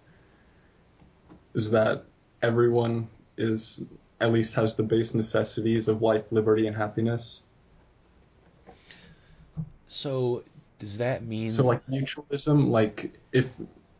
[1.54, 2.04] Is that
[2.42, 3.82] everyone is
[4.20, 7.40] at least has the base necessities of life, liberty, and happiness.
[9.86, 10.42] So
[10.78, 13.46] does that mean So like mutualism, like if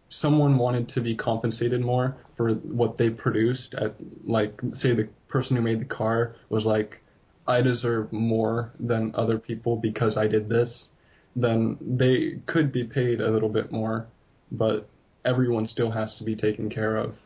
[0.09, 5.57] someone wanted to be compensated more for what they produced at like say the person
[5.57, 7.01] who made the car was like
[7.49, 10.89] I deserve more than other people because I did this,
[11.35, 14.07] then they could be paid a little bit more,
[14.51, 14.89] but
[15.25, 17.17] everyone still has to be taken care of.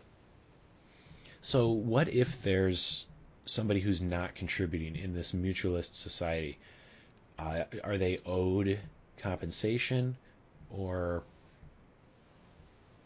[1.40, 3.06] So what if there's
[3.46, 6.58] somebody who's not contributing in this mutualist society?
[7.38, 8.78] Uh, are they owed
[9.16, 10.16] compensation,
[10.70, 11.22] or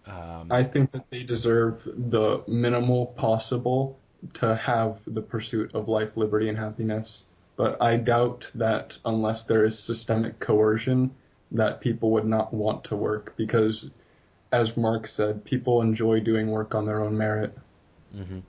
[0.06, 3.98] um, I think that they deserve the minimal possible
[4.34, 7.22] to have the pursuit of life, liberty, and happiness.
[7.56, 11.12] But I doubt that unless there is systemic coercion,
[11.52, 13.88] that people would not want to work because,
[14.50, 17.56] as Mark said, people enjoy doing work on their own merit.
[18.14, 18.42] mhm.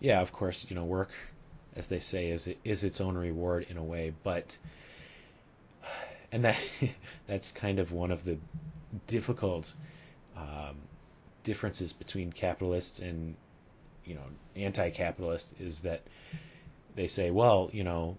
[0.00, 1.10] yeah, of course, you know, work,
[1.76, 4.56] as they say, is is its own reward in a way, but
[6.32, 6.56] and that
[7.26, 8.38] that's kind of one of the
[9.06, 9.72] difficult
[10.36, 10.76] um,
[11.44, 13.36] differences between capitalists and
[14.08, 14.24] you know
[14.56, 16.02] anti-capitalist is that
[16.94, 18.16] they say, well, you know,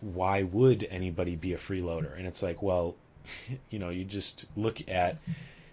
[0.00, 2.16] why would anybody be a freeloader?
[2.16, 2.96] And it's like, well,
[3.70, 5.18] you know, you just look at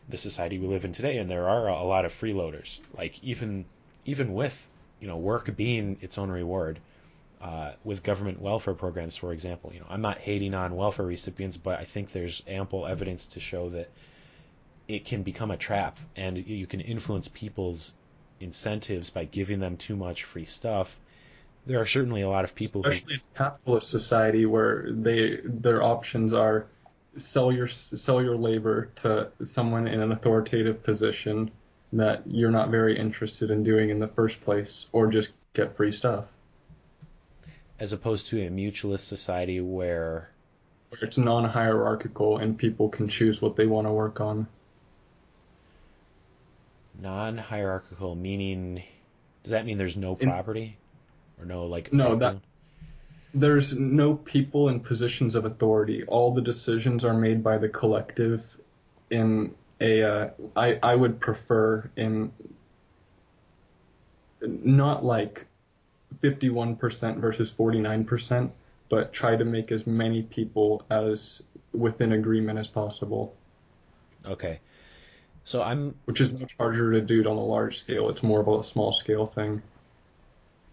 [0.09, 2.79] the society we live in today, and there are a lot of freeloaders.
[2.95, 3.65] Like even
[4.05, 4.67] even with
[4.99, 6.79] you know work being its own reward,
[7.41, 11.57] uh, with government welfare programs, for example, you know, I'm not hating on welfare recipients,
[11.57, 13.89] but I think there's ample evidence to show that
[14.87, 17.93] it can become a trap, and you can influence people's
[18.39, 20.99] incentives by giving them too much free stuff.
[21.65, 25.39] There are certainly a lot of people who Especially in a capitalist society where they
[25.43, 26.67] their options are
[27.17, 31.51] sell your sell your labor to someone in an authoritative position
[31.93, 35.91] that you're not very interested in doing in the first place, or just get free
[35.91, 36.25] stuff.
[37.79, 40.29] as opposed to a mutualist society where
[40.89, 44.47] where it's non-hierarchical and people can choose what they want to work on.
[46.99, 48.83] Non-hierarchical meaning
[49.43, 50.77] does that mean there's no property?
[51.39, 52.37] Or no like No, that-
[53.33, 56.03] There's no people in positions of authority.
[56.03, 58.43] All the decisions are made by the collective
[59.09, 62.31] in a uh, I I would prefer in
[64.41, 65.45] not like
[66.21, 68.51] 51% versus 49%,
[68.89, 71.41] but try to make as many people as
[71.73, 73.35] within agreement as possible,
[74.25, 74.59] okay
[75.47, 78.09] so i'm which is much harder to do on a large scale.
[78.09, 79.61] It's more of a small scale thing.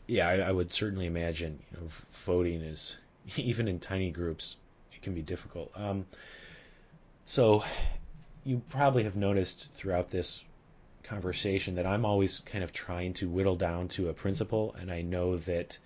[0.07, 1.89] yeah I, I would certainly imagine you know
[2.27, 2.99] voting is
[3.37, 4.57] even in tiny groups
[4.93, 6.07] it can be difficult um
[7.25, 7.63] so
[8.45, 10.45] you probably have noticed throughout this
[11.05, 15.03] conversation that I'm always kind of trying to whittle down to a principle, and I
[15.03, 15.79] know that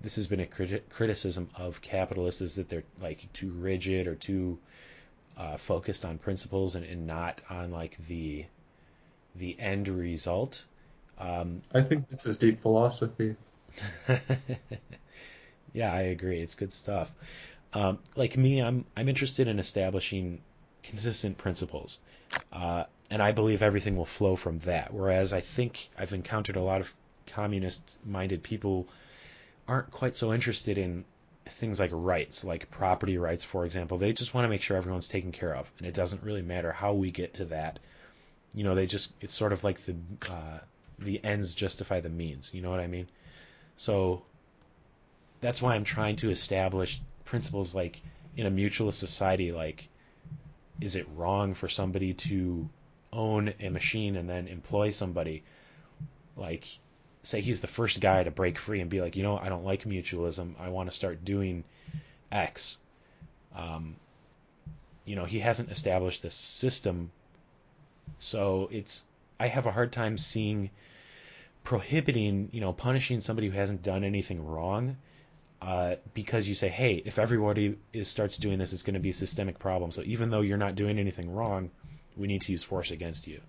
[0.00, 4.14] this has been a criti- criticism of capitalists is that they're like too rigid or
[4.14, 4.58] too
[5.36, 8.44] uh, focused on principles and, and not on like the
[9.36, 10.64] the end result.
[11.18, 13.36] Um, I think this is deep philosophy.
[15.72, 16.40] yeah, I agree.
[16.40, 17.10] It's good stuff.
[17.72, 20.40] Um, like me, I'm I'm interested in establishing
[20.82, 21.98] consistent principles,
[22.52, 24.92] uh, and I believe everything will flow from that.
[24.92, 26.92] Whereas I think I've encountered a lot of
[27.26, 28.88] communist-minded people
[29.68, 31.04] aren't quite so interested in
[31.52, 33.98] things like rights, like property rights, for example.
[33.98, 36.72] They just want to make sure everyone's taken care of, and it doesn't really matter
[36.72, 37.78] how we get to that.
[38.54, 39.96] You know, they just it's sort of like the
[40.28, 40.58] uh,
[40.98, 42.50] the ends justify the means.
[42.52, 43.08] You know what I mean?
[43.76, 44.22] So
[45.40, 48.00] that's why I'm trying to establish principles like
[48.36, 49.88] in a mutualist society, like
[50.82, 52.68] is it wrong for somebody to
[53.12, 55.44] own a machine and then employ somebody?
[56.36, 56.66] Like,
[57.22, 59.64] say he's the first guy to break free and be like, you know, I don't
[59.64, 60.54] like mutualism.
[60.58, 61.64] I want to start doing
[62.30, 62.78] X.
[63.54, 63.96] Um,
[65.04, 67.10] you know, he hasn't established this system,
[68.18, 69.04] so it's.
[69.38, 70.70] I have a hard time seeing
[71.64, 74.96] prohibiting, you know, punishing somebody who hasn't done anything wrong
[75.60, 79.10] uh, because you say, hey, if everybody is, starts doing this, it's going to be
[79.10, 79.92] a systemic problem.
[79.92, 81.70] So even though you're not doing anything wrong,
[82.16, 83.40] we need to use force against you.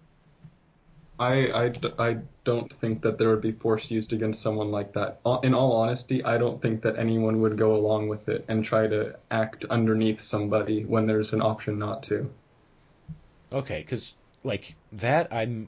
[1.20, 5.20] I, I, I don't think that there would be force used against someone like that.
[5.43, 8.88] In all honesty, I don't think that anyone would go along with it and try
[8.88, 12.30] to act underneath somebody when there's an option not to.
[13.51, 15.68] Okay, because like that, I'm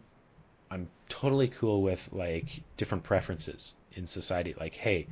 [0.71, 4.55] I'm totally cool with like different preferences in society.
[4.59, 5.07] Like, hey,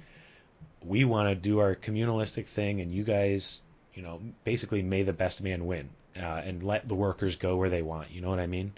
[0.82, 3.62] we want to do our communalistic thing, and you guys,
[3.94, 7.70] you know, basically may the best man win, uh, and let the workers go where
[7.70, 8.10] they want.
[8.10, 8.74] You know what I mean?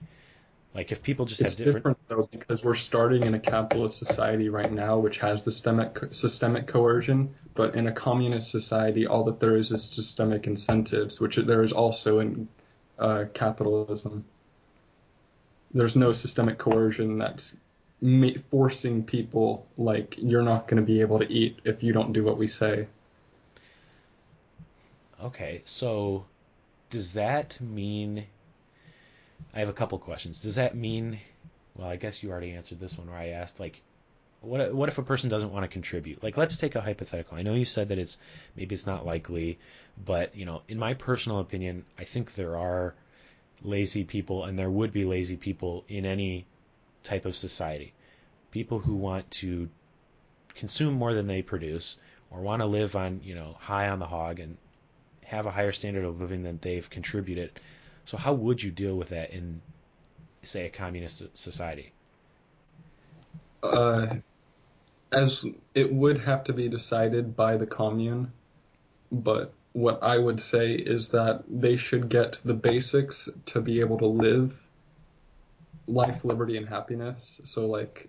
[0.75, 3.97] Like if people just It's have different, different though because we're starting in a capitalist
[3.97, 7.33] society right now, which has the systemic systemic coercion.
[7.53, 11.71] But in a communist society, all that there is is systemic incentives, which there is
[11.71, 12.49] also in
[12.99, 14.25] uh, capitalism.
[15.73, 17.55] There's no systemic coercion that's
[18.51, 22.23] forcing people like you're not going to be able to eat if you don't do
[22.25, 22.87] what we say.
[25.23, 26.25] Okay, so
[26.89, 28.25] does that mean?
[29.53, 30.41] I have a couple questions.
[30.41, 31.19] Does that mean?
[31.75, 33.81] Well, I guess you already answered this one where I asked like,
[34.41, 36.23] what what if a person doesn't want to contribute?
[36.23, 37.37] Like, let's take a hypothetical.
[37.37, 38.17] I know you said that it's
[38.55, 39.57] maybe it's not likely,
[40.05, 42.95] but you know, in my personal opinion, I think there are
[43.61, 46.45] lazy people, and there would be lazy people in any
[47.03, 47.93] type of society.
[48.51, 49.69] People who want to
[50.55, 51.97] consume more than they produce,
[52.29, 54.57] or want to live on you know high on the hog and
[55.23, 57.59] have a higher standard of living than they've contributed.
[58.05, 59.61] So how would you deal with that in,
[60.43, 61.91] say, a communist society?
[63.63, 64.17] Uh,
[65.11, 68.31] as it would have to be decided by the commune,
[69.11, 73.97] but what I would say is that they should get the basics to be able
[73.97, 74.55] to live
[75.87, 77.39] life, liberty, and happiness.
[77.43, 78.07] So like,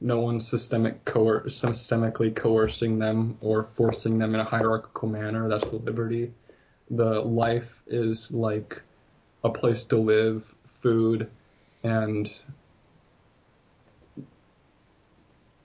[0.00, 5.48] no one's systemic coer- systemically coercing them or forcing them in a hierarchical manner.
[5.48, 6.32] That's the liberty.
[6.90, 8.80] The life is like
[9.44, 11.30] a place to live, food,
[11.84, 12.30] and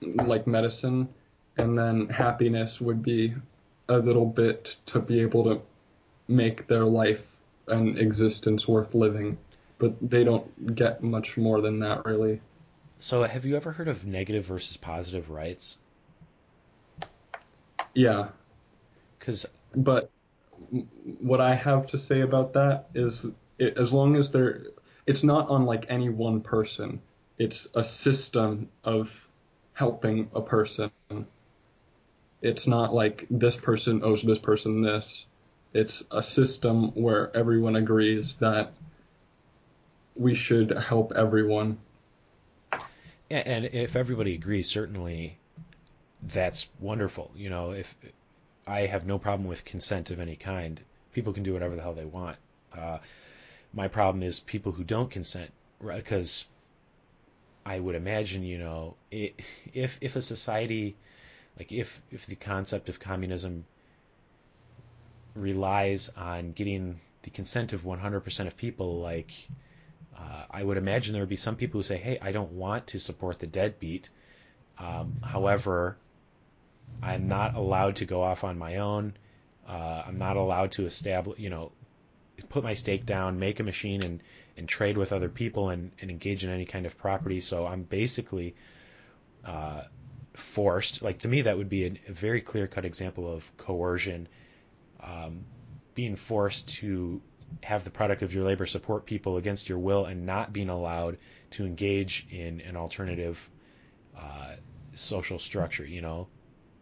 [0.02, 1.08] like medicine,
[1.56, 3.34] and then happiness would be
[3.88, 5.62] a little bit to be able to
[6.28, 7.22] make their life
[7.68, 9.38] and existence worth living.
[9.78, 12.40] But they don't get much more than that, really.
[12.98, 15.78] So have you ever heard of negative versus positive rights?
[17.94, 18.28] Yeah,
[19.18, 20.10] Because but
[21.20, 23.26] what I have to say about that is,
[23.60, 24.62] it, as long as they're,
[25.06, 27.00] it's not on like any one person.
[27.38, 29.10] It's a system of
[29.74, 30.90] helping a person.
[32.42, 35.26] It's not like this person owes this person this.
[35.72, 38.72] It's a system where everyone agrees that
[40.16, 41.78] we should help everyone.
[43.30, 45.38] And if everybody agrees, certainly
[46.22, 47.30] that's wonderful.
[47.36, 47.94] You know, if
[48.66, 50.80] I have no problem with consent of any kind,
[51.12, 52.36] people can do whatever the hell they want.
[52.76, 52.98] Uh,
[53.72, 55.50] my problem is people who don't consent,
[55.80, 56.46] because
[57.64, 59.34] I would imagine, you know, it,
[59.72, 60.96] if if a society,
[61.58, 63.64] like if if the concept of communism
[65.34, 69.32] relies on getting the consent of 100% of people, like
[70.18, 72.88] uh, I would imagine there would be some people who say, "Hey, I don't want
[72.88, 74.08] to support the deadbeat.
[74.78, 75.96] Um, however,
[77.02, 79.14] I'm not allowed to go off on my own.
[79.68, 81.70] Uh, I'm not allowed to establish, you know,
[82.48, 84.22] put my stake down, make a machine, and
[84.56, 87.40] and trade with other people and, and engage in any kind of property.
[87.40, 88.54] So I'm basically
[89.44, 89.82] uh,
[90.34, 91.02] forced.
[91.02, 94.28] Like to me, that would be a, very clear cut example of coercion.
[95.02, 95.44] Um,
[95.94, 97.20] being forced to
[97.62, 101.16] have the product of your labor support people against your will and not being allowed
[101.50, 103.50] to engage in an alternative
[104.16, 104.52] uh,
[104.94, 105.84] social structure.
[105.84, 106.28] You know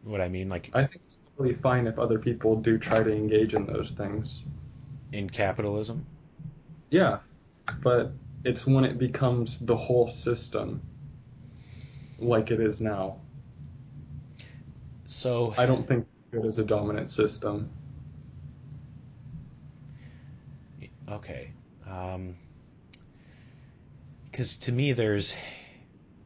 [0.02, 0.48] what I mean?
[0.48, 3.90] Like I think it's totally fine if other people do try to engage in those
[3.92, 4.42] things.
[5.12, 6.06] In capitalism.
[6.90, 7.18] Yeah,
[7.82, 8.12] but
[8.44, 10.82] it's when it becomes the whole system,
[12.18, 13.18] like it is now.
[15.06, 17.70] So I don't think it's good as a dominant system.
[21.10, 21.52] Okay.
[21.88, 22.36] Um,
[24.30, 25.34] because to me, there's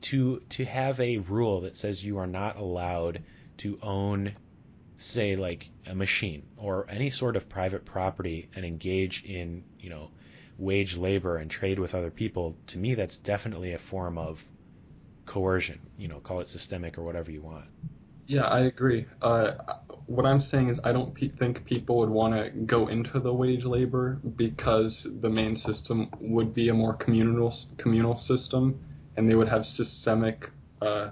[0.02, 3.22] to to have a rule that says you are not allowed
[3.58, 4.32] to own,
[4.96, 10.10] say, like a machine or any sort of private property and engage in, you know,
[10.58, 12.56] wage labor and trade with other people.
[12.68, 14.44] To me, that's definitely a form of
[15.26, 15.80] coercion.
[15.98, 17.64] You know, call it systemic or whatever you want.
[18.26, 19.06] Yeah, I agree.
[19.20, 19.52] Uh,
[20.06, 23.32] what I'm saying is, I don't pe- think people would want to go into the
[23.32, 28.78] wage labor because the main system would be a more communal communal system,
[29.16, 30.50] and they would have systemic.
[30.80, 31.10] Uh,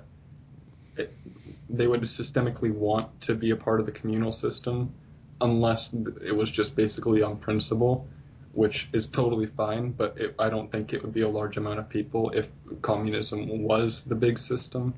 [1.69, 4.93] they would systemically want to be a part of the communal system,
[5.41, 5.91] unless
[6.25, 8.07] it was just basically on principle,
[8.53, 9.93] which is totally fine.
[9.93, 12.49] But it, I don't think it would be a large amount of people if
[12.83, 14.95] communism was the big system.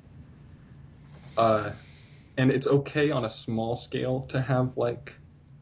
[1.36, 1.72] Uh,
[2.36, 5.14] and it's okay on a small scale to have like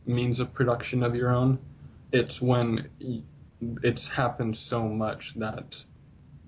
[0.06, 1.58] means of production of your own.
[2.12, 2.88] It's when
[3.82, 5.82] it's happened so much that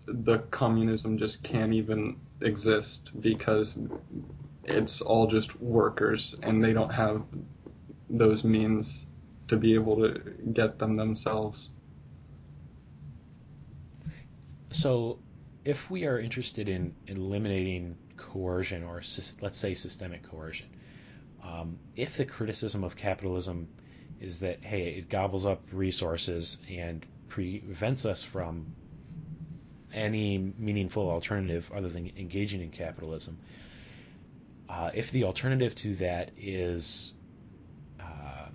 [0.07, 3.78] the communism just can't even exist because
[4.64, 7.22] it's all just workers and they don't have
[8.11, 9.05] those means
[9.48, 10.18] to be able to
[10.53, 11.68] get them themselves.
[14.70, 15.18] So,
[15.64, 19.03] if we are interested in eliminating coercion or
[19.40, 20.68] let's say systemic coercion,
[21.42, 23.68] um, if the criticism of capitalism
[24.20, 28.74] is that hey, it gobbles up resources and prevents us from
[29.93, 33.38] any meaningful alternative other than engaging in capitalism,
[34.68, 37.12] uh, if the alternative to that is
[38.01, 38.47] uh,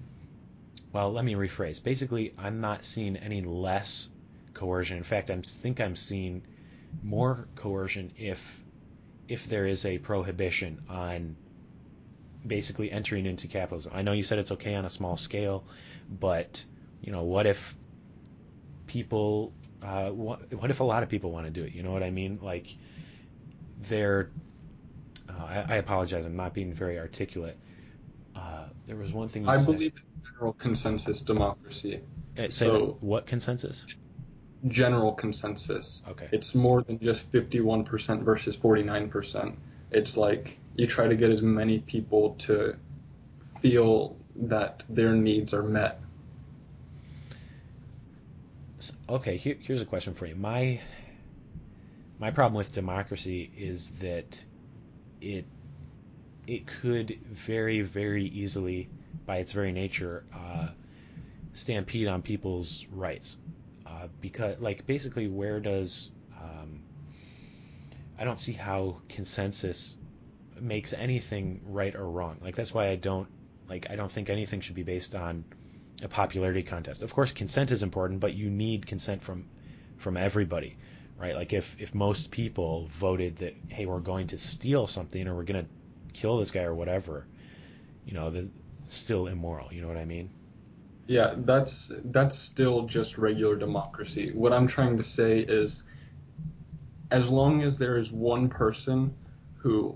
[0.93, 1.83] well, let me rephrase.
[1.83, 4.09] Basically, I'm not seeing any less
[4.53, 4.97] coercion.
[4.97, 6.41] In fact, I think I'm seeing
[7.03, 8.63] more coercion if
[9.27, 11.35] if there is a prohibition on
[12.45, 13.91] basically entering into capitalism.
[13.93, 15.65] I know you said it's okay on a small scale,
[16.09, 16.63] but
[17.01, 17.75] you know, what if
[18.87, 19.53] people
[19.87, 21.73] uh, what, what if a lot of people want to do it?
[21.73, 22.39] You know what I mean?
[22.41, 22.75] Like
[23.81, 24.29] they're
[25.29, 27.57] uh, I, I apologize, I'm not being very articulate.
[28.35, 29.65] Uh, there was one thing you I said.
[29.65, 32.01] believe in general consensus democracy.
[32.37, 33.85] Uh, say so- what consensus?
[34.67, 36.01] General consensus.
[36.09, 36.27] Okay.
[36.31, 39.55] It's more than just 51% versus 49%.
[39.91, 42.75] It's like you try to get as many people to
[43.61, 46.01] feel that their needs are met.
[49.09, 50.35] Okay, here, here's a question for you.
[50.35, 50.79] My
[52.19, 54.43] my problem with democracy is that
[55.19, 55.45] it
[56.45, 58.89] it could very very easily,
[59.25, 60.69] by its very nature, uh,
[61.53, 63.37] stampede on people's rights.
[63.85, 66.81] Uh, because, like, basically, where does um,
[68.19, 69.97] I don't see how consensus
[70.59, 72.37] makes anything right or wrong.
[72.41, 73.27] Like, that's why I don't
[73.69, 75.45] like I don't think anything should be based on
[76.03, 77.03] a popularity contest.
[77.03, 79.45] Of course, consent is important, but you need consent from
[79.97, 80.77] from everybody,
[81.17, 81.35] right?
[81.35, 85.43] Like if if most people voted that hey, we're going to steal something or we're
[85.43, 85.69] going to
[86.13, 87.25] kill this guy or whatever,
[88.05, 88.47] you know, that's
[88.87, 89.73] still immoral.
[89.73, 90.29] You know what I mean?
[91.07, 94.31] Yeah, that's that's still just regular democracy.
[94.33, 95.83] What I'm trying to say is
[97.11, 99.13] as long as there is one person
[99.55, 99.95] who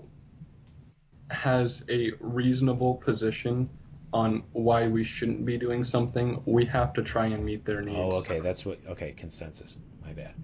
[1.30, 3.68] has a reasonable position
[4.12, 7.98] on why we shouldn't be doing something, we have to try and meet their needs.
[7.98, 8.78] Oh, okay, that's what.
[8.88, 9.78] Okay, consensus.
[10.04, 10.34] My bad.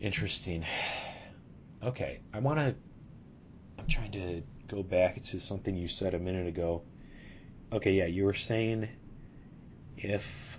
[0.00, 0.64] Interesting.
[1.82, 2.74] Okay, I want to.
[3.78, 6.82] I'm trying to go back to something you said a minute ago.
[7.72, 8.88] Okay, yeah, you were saying
[9.96, 10.58] if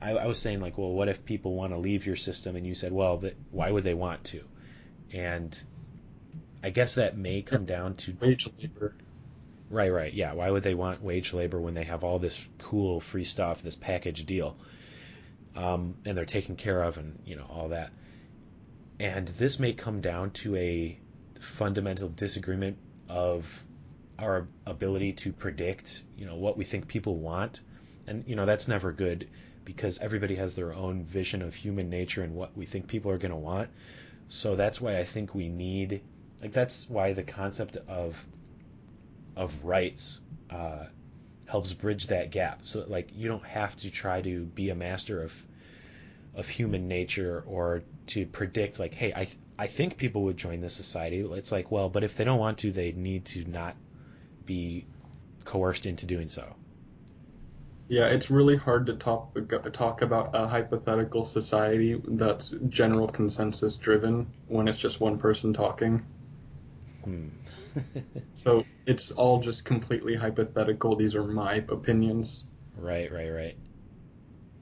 [0.00, 2.56] I, I was saying like, well, what if people want to leave your system?
[2.56, 4.42] And you said, well, that why would they want to?
[5.12, 5.60] And
[6.62, 8.94] I guess that may come down to Wage labor.
[9.68, 10.12] Right, right.
[10.12, 10.32] Yeah.
[10.32, 13.74] Why would they want wage labor when they have all this cool free stuff, this
[13.74, 14.56] package deal,
[15.56, 17.90] um, and they're taken care of, and you know all that.
[19.00, 20.98] And this may come down to a
[21.40, 23.64] fundamental disagreement of
[24.18, 27.60] our ability to predict, you know, what we think people want,
[28.06, 29.28] and you know that's never good
[29.64, 33.18] because everybody has their own vision of human nature and what we think people are
[33.18, 33.68] going to want.
[34.28, 36.02] So that's why I think we need,
[36.40, 38.24] like, that's why the concept of
[39.36, 40.20] of rights
[40.50, 40.84] uh,
[41.46, 42.60] helps bridge that gap.
[42.64, 45.32] So that, like you don't have to try to be a master of
[46.34, 50.60] of human nature or to predict like, hey, I th- I think people would join
[50.60, 51.20] this society.
[51.20, 53.74] It's like, well, but if they don't want to, they need to not
[54.44, 54.86] be
[55.44, 56.54] coerced into doing so.
[57.88, 59.36] Yeah, it's really hard to talk
[59.72, 66.04] talk about a hypothetical society that's general consensus driven when it's just one person talking.
[67.06, 67.28] Hmm.
[68.36, 70.96] So it's all just completely hypothetical.
[70.96, 72.44] These are my opinions,
[72.76, 73.58] right, right, right.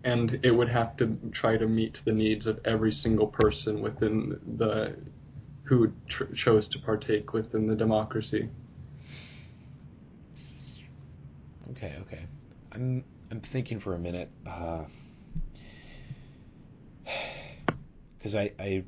[0.05, 4.39] and it would have to try to meet the needs of every single person within
[4.59, 4.97] the
[5.65, 8.51] who tr- chose to partake within the democracy.
[11.73, 12.27] Okay, okay.
[12.73, 14.31] I'm I'm thinking for a minute,
[18.19, 18.85] because I, I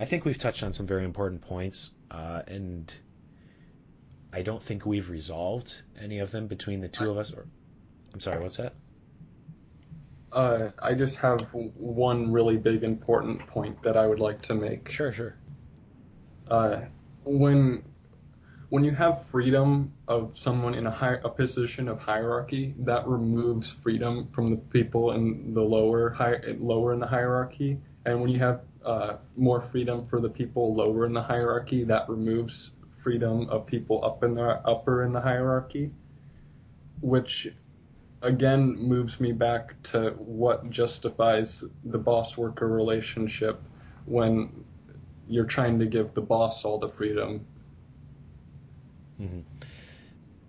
[0.00, 2.94] I think we've touched on some very important points, uh, and
[4.32, 7.32] I don't think we've resolved any of them between the two of us.
[7.32, 7.46] Or
[8.12, 8.74] I'm sorry, what's that?
[10.32, 14.88] Uh, I just have one really big important point that I would like to make.
[14.88, 15.36] Sure, sure.
[16.48, 16.82] Uh,
[17.24, 17.82] when
[18.70, 23.68] when you have freedom of someone in a high, a position of hierarchy, that removes
[23.82, 27.78] freedom from the people in the lower high, lower in the hierarchy.
[28.06, 32.08] And when you have uh, more freedom for the people lower in the hierarchy, that
[32.08, 32.70] removes
[33.02, 35.90] freedom of people up in the upper in the hierarchy,
[37.00, 37.48] which
[38.22, 43.62] again moves me back to what justifies the boss worker relationship
[44.04, 44.64] when
[45.28, 47.46] you're trying to give the boss all the freedom.
[49.16, 49.40] hmm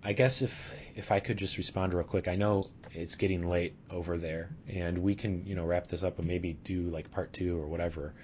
[0.04, 2.62] I guess if if I could just respond real quick, I know
[2.92, 6.54] it's getting late over there, and we can you know wrap this up and maybe
[6.64, 8.14] do like part two or whatever.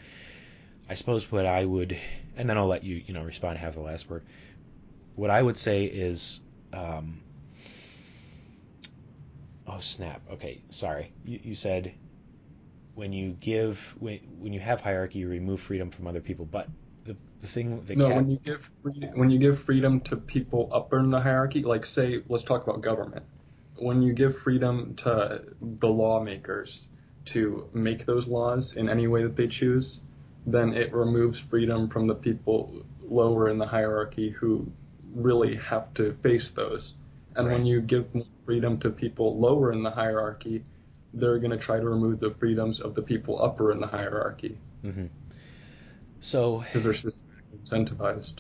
[0.89, 1.97] I suppose what I would,
[2.37, 4.25] and then I'll let you you know respond have the last word.
[5.17, 6.41] What I would say is,
[6.73, 7.21] um,
[9.67, 10.23] oh snap.
[10.33, 11.13] Okay, sorry.
[11.25, 11.95] You, you said
[12.95, 16.69] when you give when when you have hierarchy, you remove freedom from other people, but
[17.41, 20.99] the, thing the No, when you give free, when you give freedom to people upper
[20.99, 23.25] in the hierarchy, like say, let's talk about government.
[23.77, 26.89] When you give freedom to the lawmakers
[27.27, 30.01] to make those laws in any way that they choose,
[30.47, 34.67] then it removes freedom from the people lower in the hierarchy who
[35.15, 36.95] really have to face those.
[37.37, 40.65] And when you give more freedom to people lower in the hierarchy,
[41.15, 44.59] they're going to try to remove the freedoms of the people upper in the hierarchy
[44.83, 45.07] hmm
[46.21, 47.23] So because they're systemically
[47.71, 48.35] incentivized.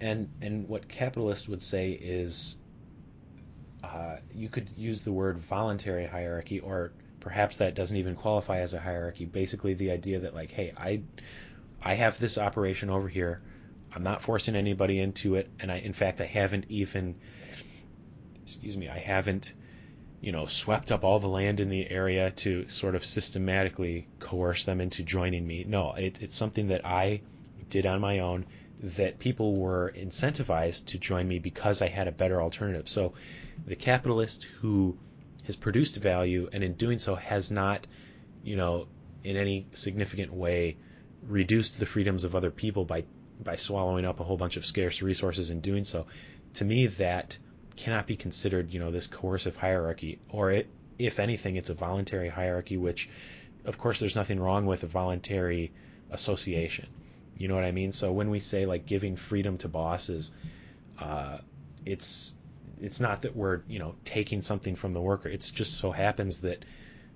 [0.00, 2.56] and and what capitalists would say is
[3.84, 8.74] uh, you could use the word voluntary hierarchy or perhaps that doesn't even qualify as
[8.74, 9.24] a hierarchy.
[9.24, 11.02] Basically the idea that like hey i
[11.82, 13.40] i have this operation over here.
[13.94, 15.48] I'm not forcing anybody into it.
[15.60, 17.14] And i in fact i haven't even
[18.42, 19.54] excuse me i haven't
[20.20, 24.64] you know swept up all the land in the area to sort of systematically coerce
[24.64, 25.64] them into joining me.
[25.66, 27.20] No it, it's something that i
[27.70, 28.46] did on my own
[28.80, 32.88] that people were incentivized to join me because I had a better alternative.
[32.88, 33.14] So
[33.66, 34.98] the capitalist who
[35.44, 37.86] has produced value and in doing so has not,
[38.42, 38.86] you know,
[39.24, 40.76] in any significant way
[41.26, 43.04] reduced the freedoms of other people by
[43.42, 46.06] by swallowing up a whole bunch of scarce resources in doing so.
[46.54, 47.36] To me that
[47.76, 50.68] cannot be considered, you know, this coercive hierarchy or it,
[50.98, 53.08] if anything it's a voluntary hierarchy which
[53.64, 55.72] of course there's nothing wrong with a voluntary
[56.10, 56.86] association.
[57.36, 57.92] You know what I mean?
[57.92, 60.32] So when we say like giving freedom to bosses,
[60.98, 61.38] uh,
[61.84, 62.34] it's
[62.80, 65.28] it's not that we're you know taking something from the worker.
[65.28, 66.64] It's just so happens that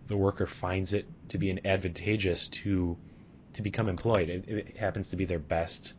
[0.07, 2.97] the worker finds it to be an advantageous to
[3.55, 4.29] to become employed.
[4.29, 5.95] It, it happens to be their best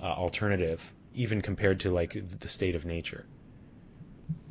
[0.00, 0.82] uh, alternative,
[1.14, 3.24] even compared to like the state of nature.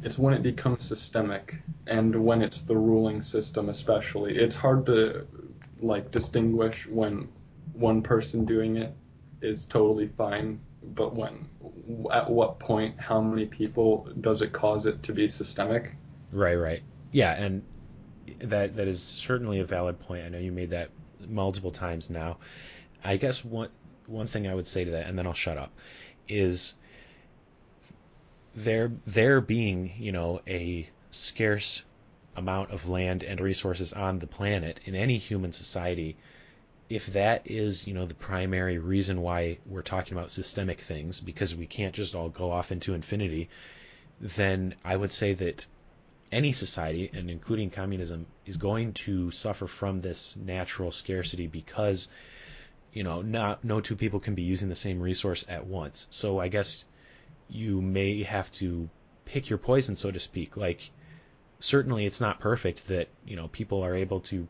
[0.02, 1.56] It's when it becomes systemic
[1.88, 4.38] and when it's the ruling system especially.
[4.38, 5.26] It's hard to
[5.82, 7.28] like distinguish when
[7.78, 8.94] one person doing it
[9.42, 11.48] is totally fine, but when
[12.12, 15.94] at what point how many people does it cause it to be systemic?
[16.32, 16.82] Right, right.
[17.12, 17.64] Yeah, and
[18.40, 20.26] that that is certainly a valid point.
[20.26, 20.90] I know you made that
[21.28, 22.38] multiple times now.
[23.04, 23.70] I guess one
[24.08, 25.72] one thing I would say to that, and then I'll shut up,
[26.28, 26.76] is
[28.56, 31.84] there there being you know a scarce
[32.36, 36.18] amount of land and resources on the planet in any human society
[36.90, 41.56] if that is you know the primary reason why we're talking about systemic things because
[41.56, 43.50] we can't just all go off into infinity
[44.22, 45.66] then i would say that
[46.32, 52.10] any society and including communism is going to suffer from this natural scarcity because
[52.94, 56.08] you know not no two people can be using the same resource at once.
[56.10, 56.84] So i guess
[57.50, 58.90] you may have to
[59.26, 60.58] pick your poison so to speak.
[60.58, 60.92] Like
[61.60, 64.48] certainly it's not perfect that you know people are able to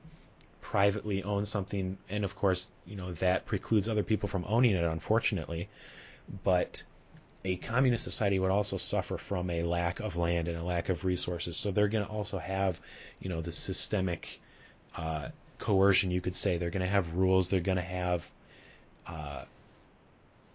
[0.72, 4.84] privately own something, and of course, you know that precludes other people from owning it,
[4.84, 5.70] unfortunately.
[6.44, 6.84] But
[7.46, 11.06] a communist society would also suffer from a lack of land and a lack of
[11.06, 12.82] resources, so they're going to also have,
[13.22, 14.42] you know, the systemic
[14.98, 16.58] uh, coercion, you could say.
[16.58, 17.48] They're going to have rules.
[17.48, 18.30] They're going to have,
[19.08, 19.46] uh,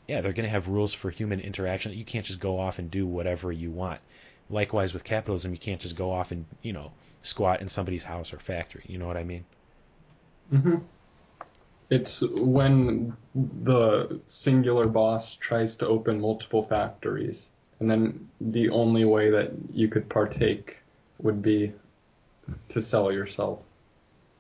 [0.06, 1.94] yeah, they're going to have rules for human interaction.
[1.94, 4.02] You can't just go off and do whatever you want.
[4.50, 6.92] Likewise with capitalism, you can't just go off and you know
[7.22, 8.84] squat in somebody's house or factory.
[8.86, 9.46] You know what I mean?
[10.52, 10.76] Hmm
[11.88, 17.48] It's when the singular boss tries to open multiple factories,
[17.80, 20.78] and then the only way that you could partake
[21.20, 21.72] would be
[22.68, 23.60] to sell yourself.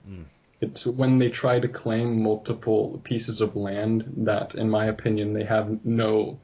[0.06, 0.24] Mm.
[0.60, 5.44] It's when they try to claim multiple pieces of land that, in my opinion, they
[5.44, 6.38] have no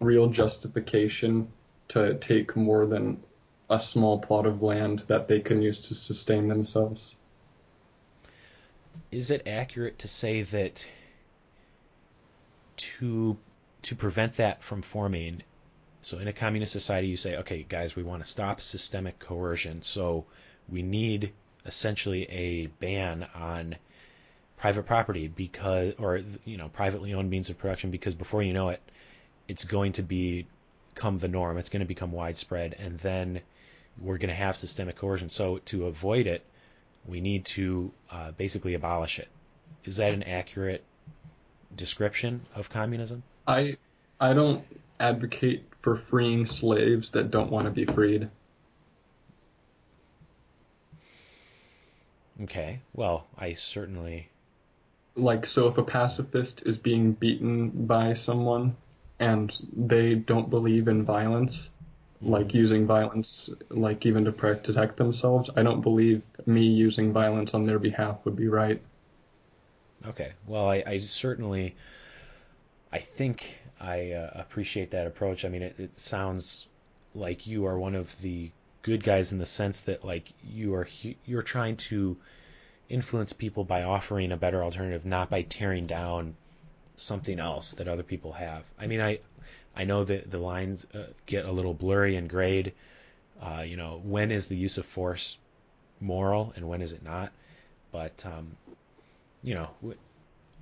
[0.00, 1.48] real justification
[1.88, 3.22] to take more than
[3.70, 7.14] a small plot of land that they can use to sustain themselves
[9.10, 10.86] is it accurate to say that
[12.76, 13.36] to
[13.82, 15.42] to prevent that from forming
[16.02, 19.82] so in a communist society you say okay guys we want to stop systemic coercion
[19.82, 20.24] so
[20.68, 21.32] we need
[21.66, 23.76] essentially a ban on
[24.56, 28.68] private property because or you know privately owned means of production because before you know
[28.68, 28.82] it
[29.48, 30.46] it's going to be
[30.94, 33.40] become the norm it's going to become widespread and then
[34.00, 35.28] we're going to have systemic coercion.
[35.28, 36.44] So to avoid it
[37.08, 39.28] we need to uh, basically abolish it.
[39.84, 40.84] Is that an accurate
[41.74, 43.22] description of communism?
[43.46, 43.78] I
[44.20, 44.64] I don't
[45.00, 48.28] advocate for freeing slaves that don't want to be freed.
[52.42, 52.80] Okay.
[52.92, 54.28] Well, I certainly
[55.16, 58.76] like so if a pacifist is being beaten by someone
[59.18, 61.68] and they don't believe in violence,
[62.20, 65.50] like using violence, like even to protect themselves.
[65.56, 68.80] I don't believe me using violence on their behalf would be right.
[70.06, 70.32] Okay.
[70.46, 71.76] Well, I, I certainly,
[72.92, 75.44] I think I uh, appreciate that approach.
[75.44, 76.66] I mean, it, it sounds
[77.14, 78.50] like you are one of the
[78.82, 80.86] good guys in the sense that like you are
[81.26, 82.16] you're trying to
[82.88, 86.36] influence people by offering a better alternative, not by tearing down
[86.96, 88.64] something else that other people have.
[88.78, 89.20] I mean, I
[89.78, 92.72] I know that the lines uh, get a little blurry and grayed.
[93.40, 95.38] Uh, you know, when is the use of force
[96.00, 97.32] moral and when is it not?
[97.92, 98.56] But um,
[99.42, 99.70] you know,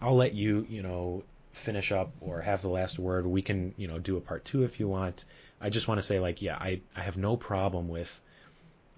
[0.02, 3.26] I'll let you, you know, finish up or have the last word.
[3.26, 5.24] We can, you know, do a part two if you want.
[5.60, 8.20] I just want to say, like, yeah, I, I have no problem with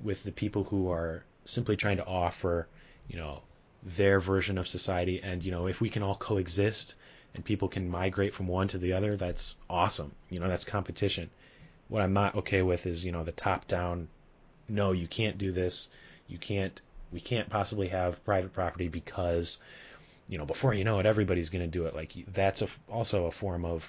[0.02, 2.68] with the people who are simply trying to offer,
[3.08, 3.42] you know,
[3.84, 6.94] their version of society, and you know, if we can all coexist
[7.38, 10.10] and people can migrate from one to the other, that's awesome.
[10.28, 11.30] You know, that's competition.
[11.86, 14.08] What I'm not okay with is, you know, the top down,
[14.68, 15.88] no, you can't do this.
[16.26, 16.80] You can't,
[17.12, 19.60] we can't possibly have private property because,
[20.28, 21.94] you know, before you know it, everybody's going to do it.
[21.94, 23.88] Like, that's a, also a form of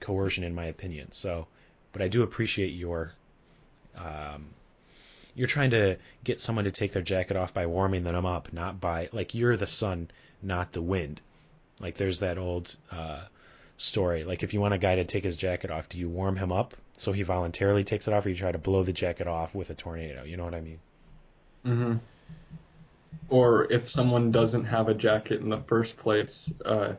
[0.00, 1.12] coercion, in my opinion.
[1.12, 1.46] So,
[1.92, 3.14] but I do appreciate your,
[3.96, 4.48] um,
[5.34, 8.82] you're trying to get someone to take their jacket off by warming them up, not
[8.82, 10.10] by, like, you're the sun,
[10.42, 11.22] not the wind
[11.80, 13.20] like there's that old uh,
[13.76, 14.24] story.
[14.24, 16.52] Like if you want a guy to take his jacket off, do you warm him
[16.52, 19.54] up so he voluntarily takes it off, or you try to blow the jacket off
[19.54, 20.24] with a tornado?
[20.24, 20.78] You know what I mean?
[21.66, 21.94] Mm-hmm.
[23.28, 26.94] Or if someone doesn't have a jacket in the first place, uh,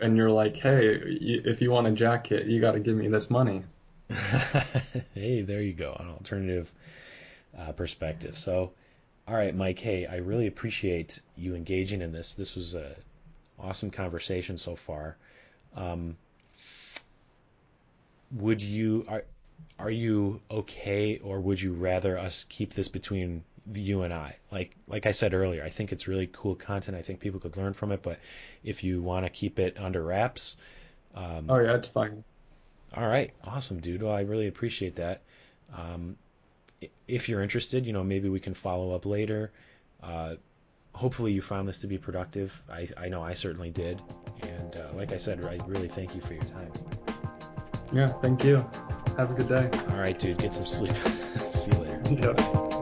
[0.00, 3.30] and you're like, hey, if you want a jacket, you got to give me this
[3.30, 3.62] money.
[5.14, 6.70] hey, there you go, an alternative
[7.58, 8.38] uh, perspective.
[8.38, 8.72] So,
[9.26, 9.78] all right, Mike.
[9.78, 12.34] Hey, I really appreciate you engaging in this.
[12.34, 12.94] This was a
[13.58, 15.16] awesome conversation so far.
[15.74, 16.16] Um,
[18.30, 19.24] would you are
[19.78, 24.36] are you okay or would you rather us keep this between you and I?
[24.50, 26.96] Like like I said earlier, I think it's really cool content.
[26.96, 28.20] I think people could learn from it, but
[28.62, 30.56] if you want to keep it under wraps,
[31.14, 32.24] um, Oh yeah, it's fine.
[32.96, 34.02] all right, awesome, dude.
[34.02, 35.22] Well, I really appreciate that.
[35.76, 36.16] Um,
[37.08, 39.52] if you're interested, you know, maybe we can follow up later.
[40.02, 40.36] Uh,
[40.94, 42.62] hopefully, you found this to be productive.
[42.70, 44.00] I, I know I certainly did.
[44.42, 46.72] And uh, like I said, I really thank you for your time.
[47.92, 48.64] Yeah, thank you.
[49.16, 49.70] Have a good day.
[49.90, 50.94] All right, dude, get some sleep.
[51.50, 52.73] See you later.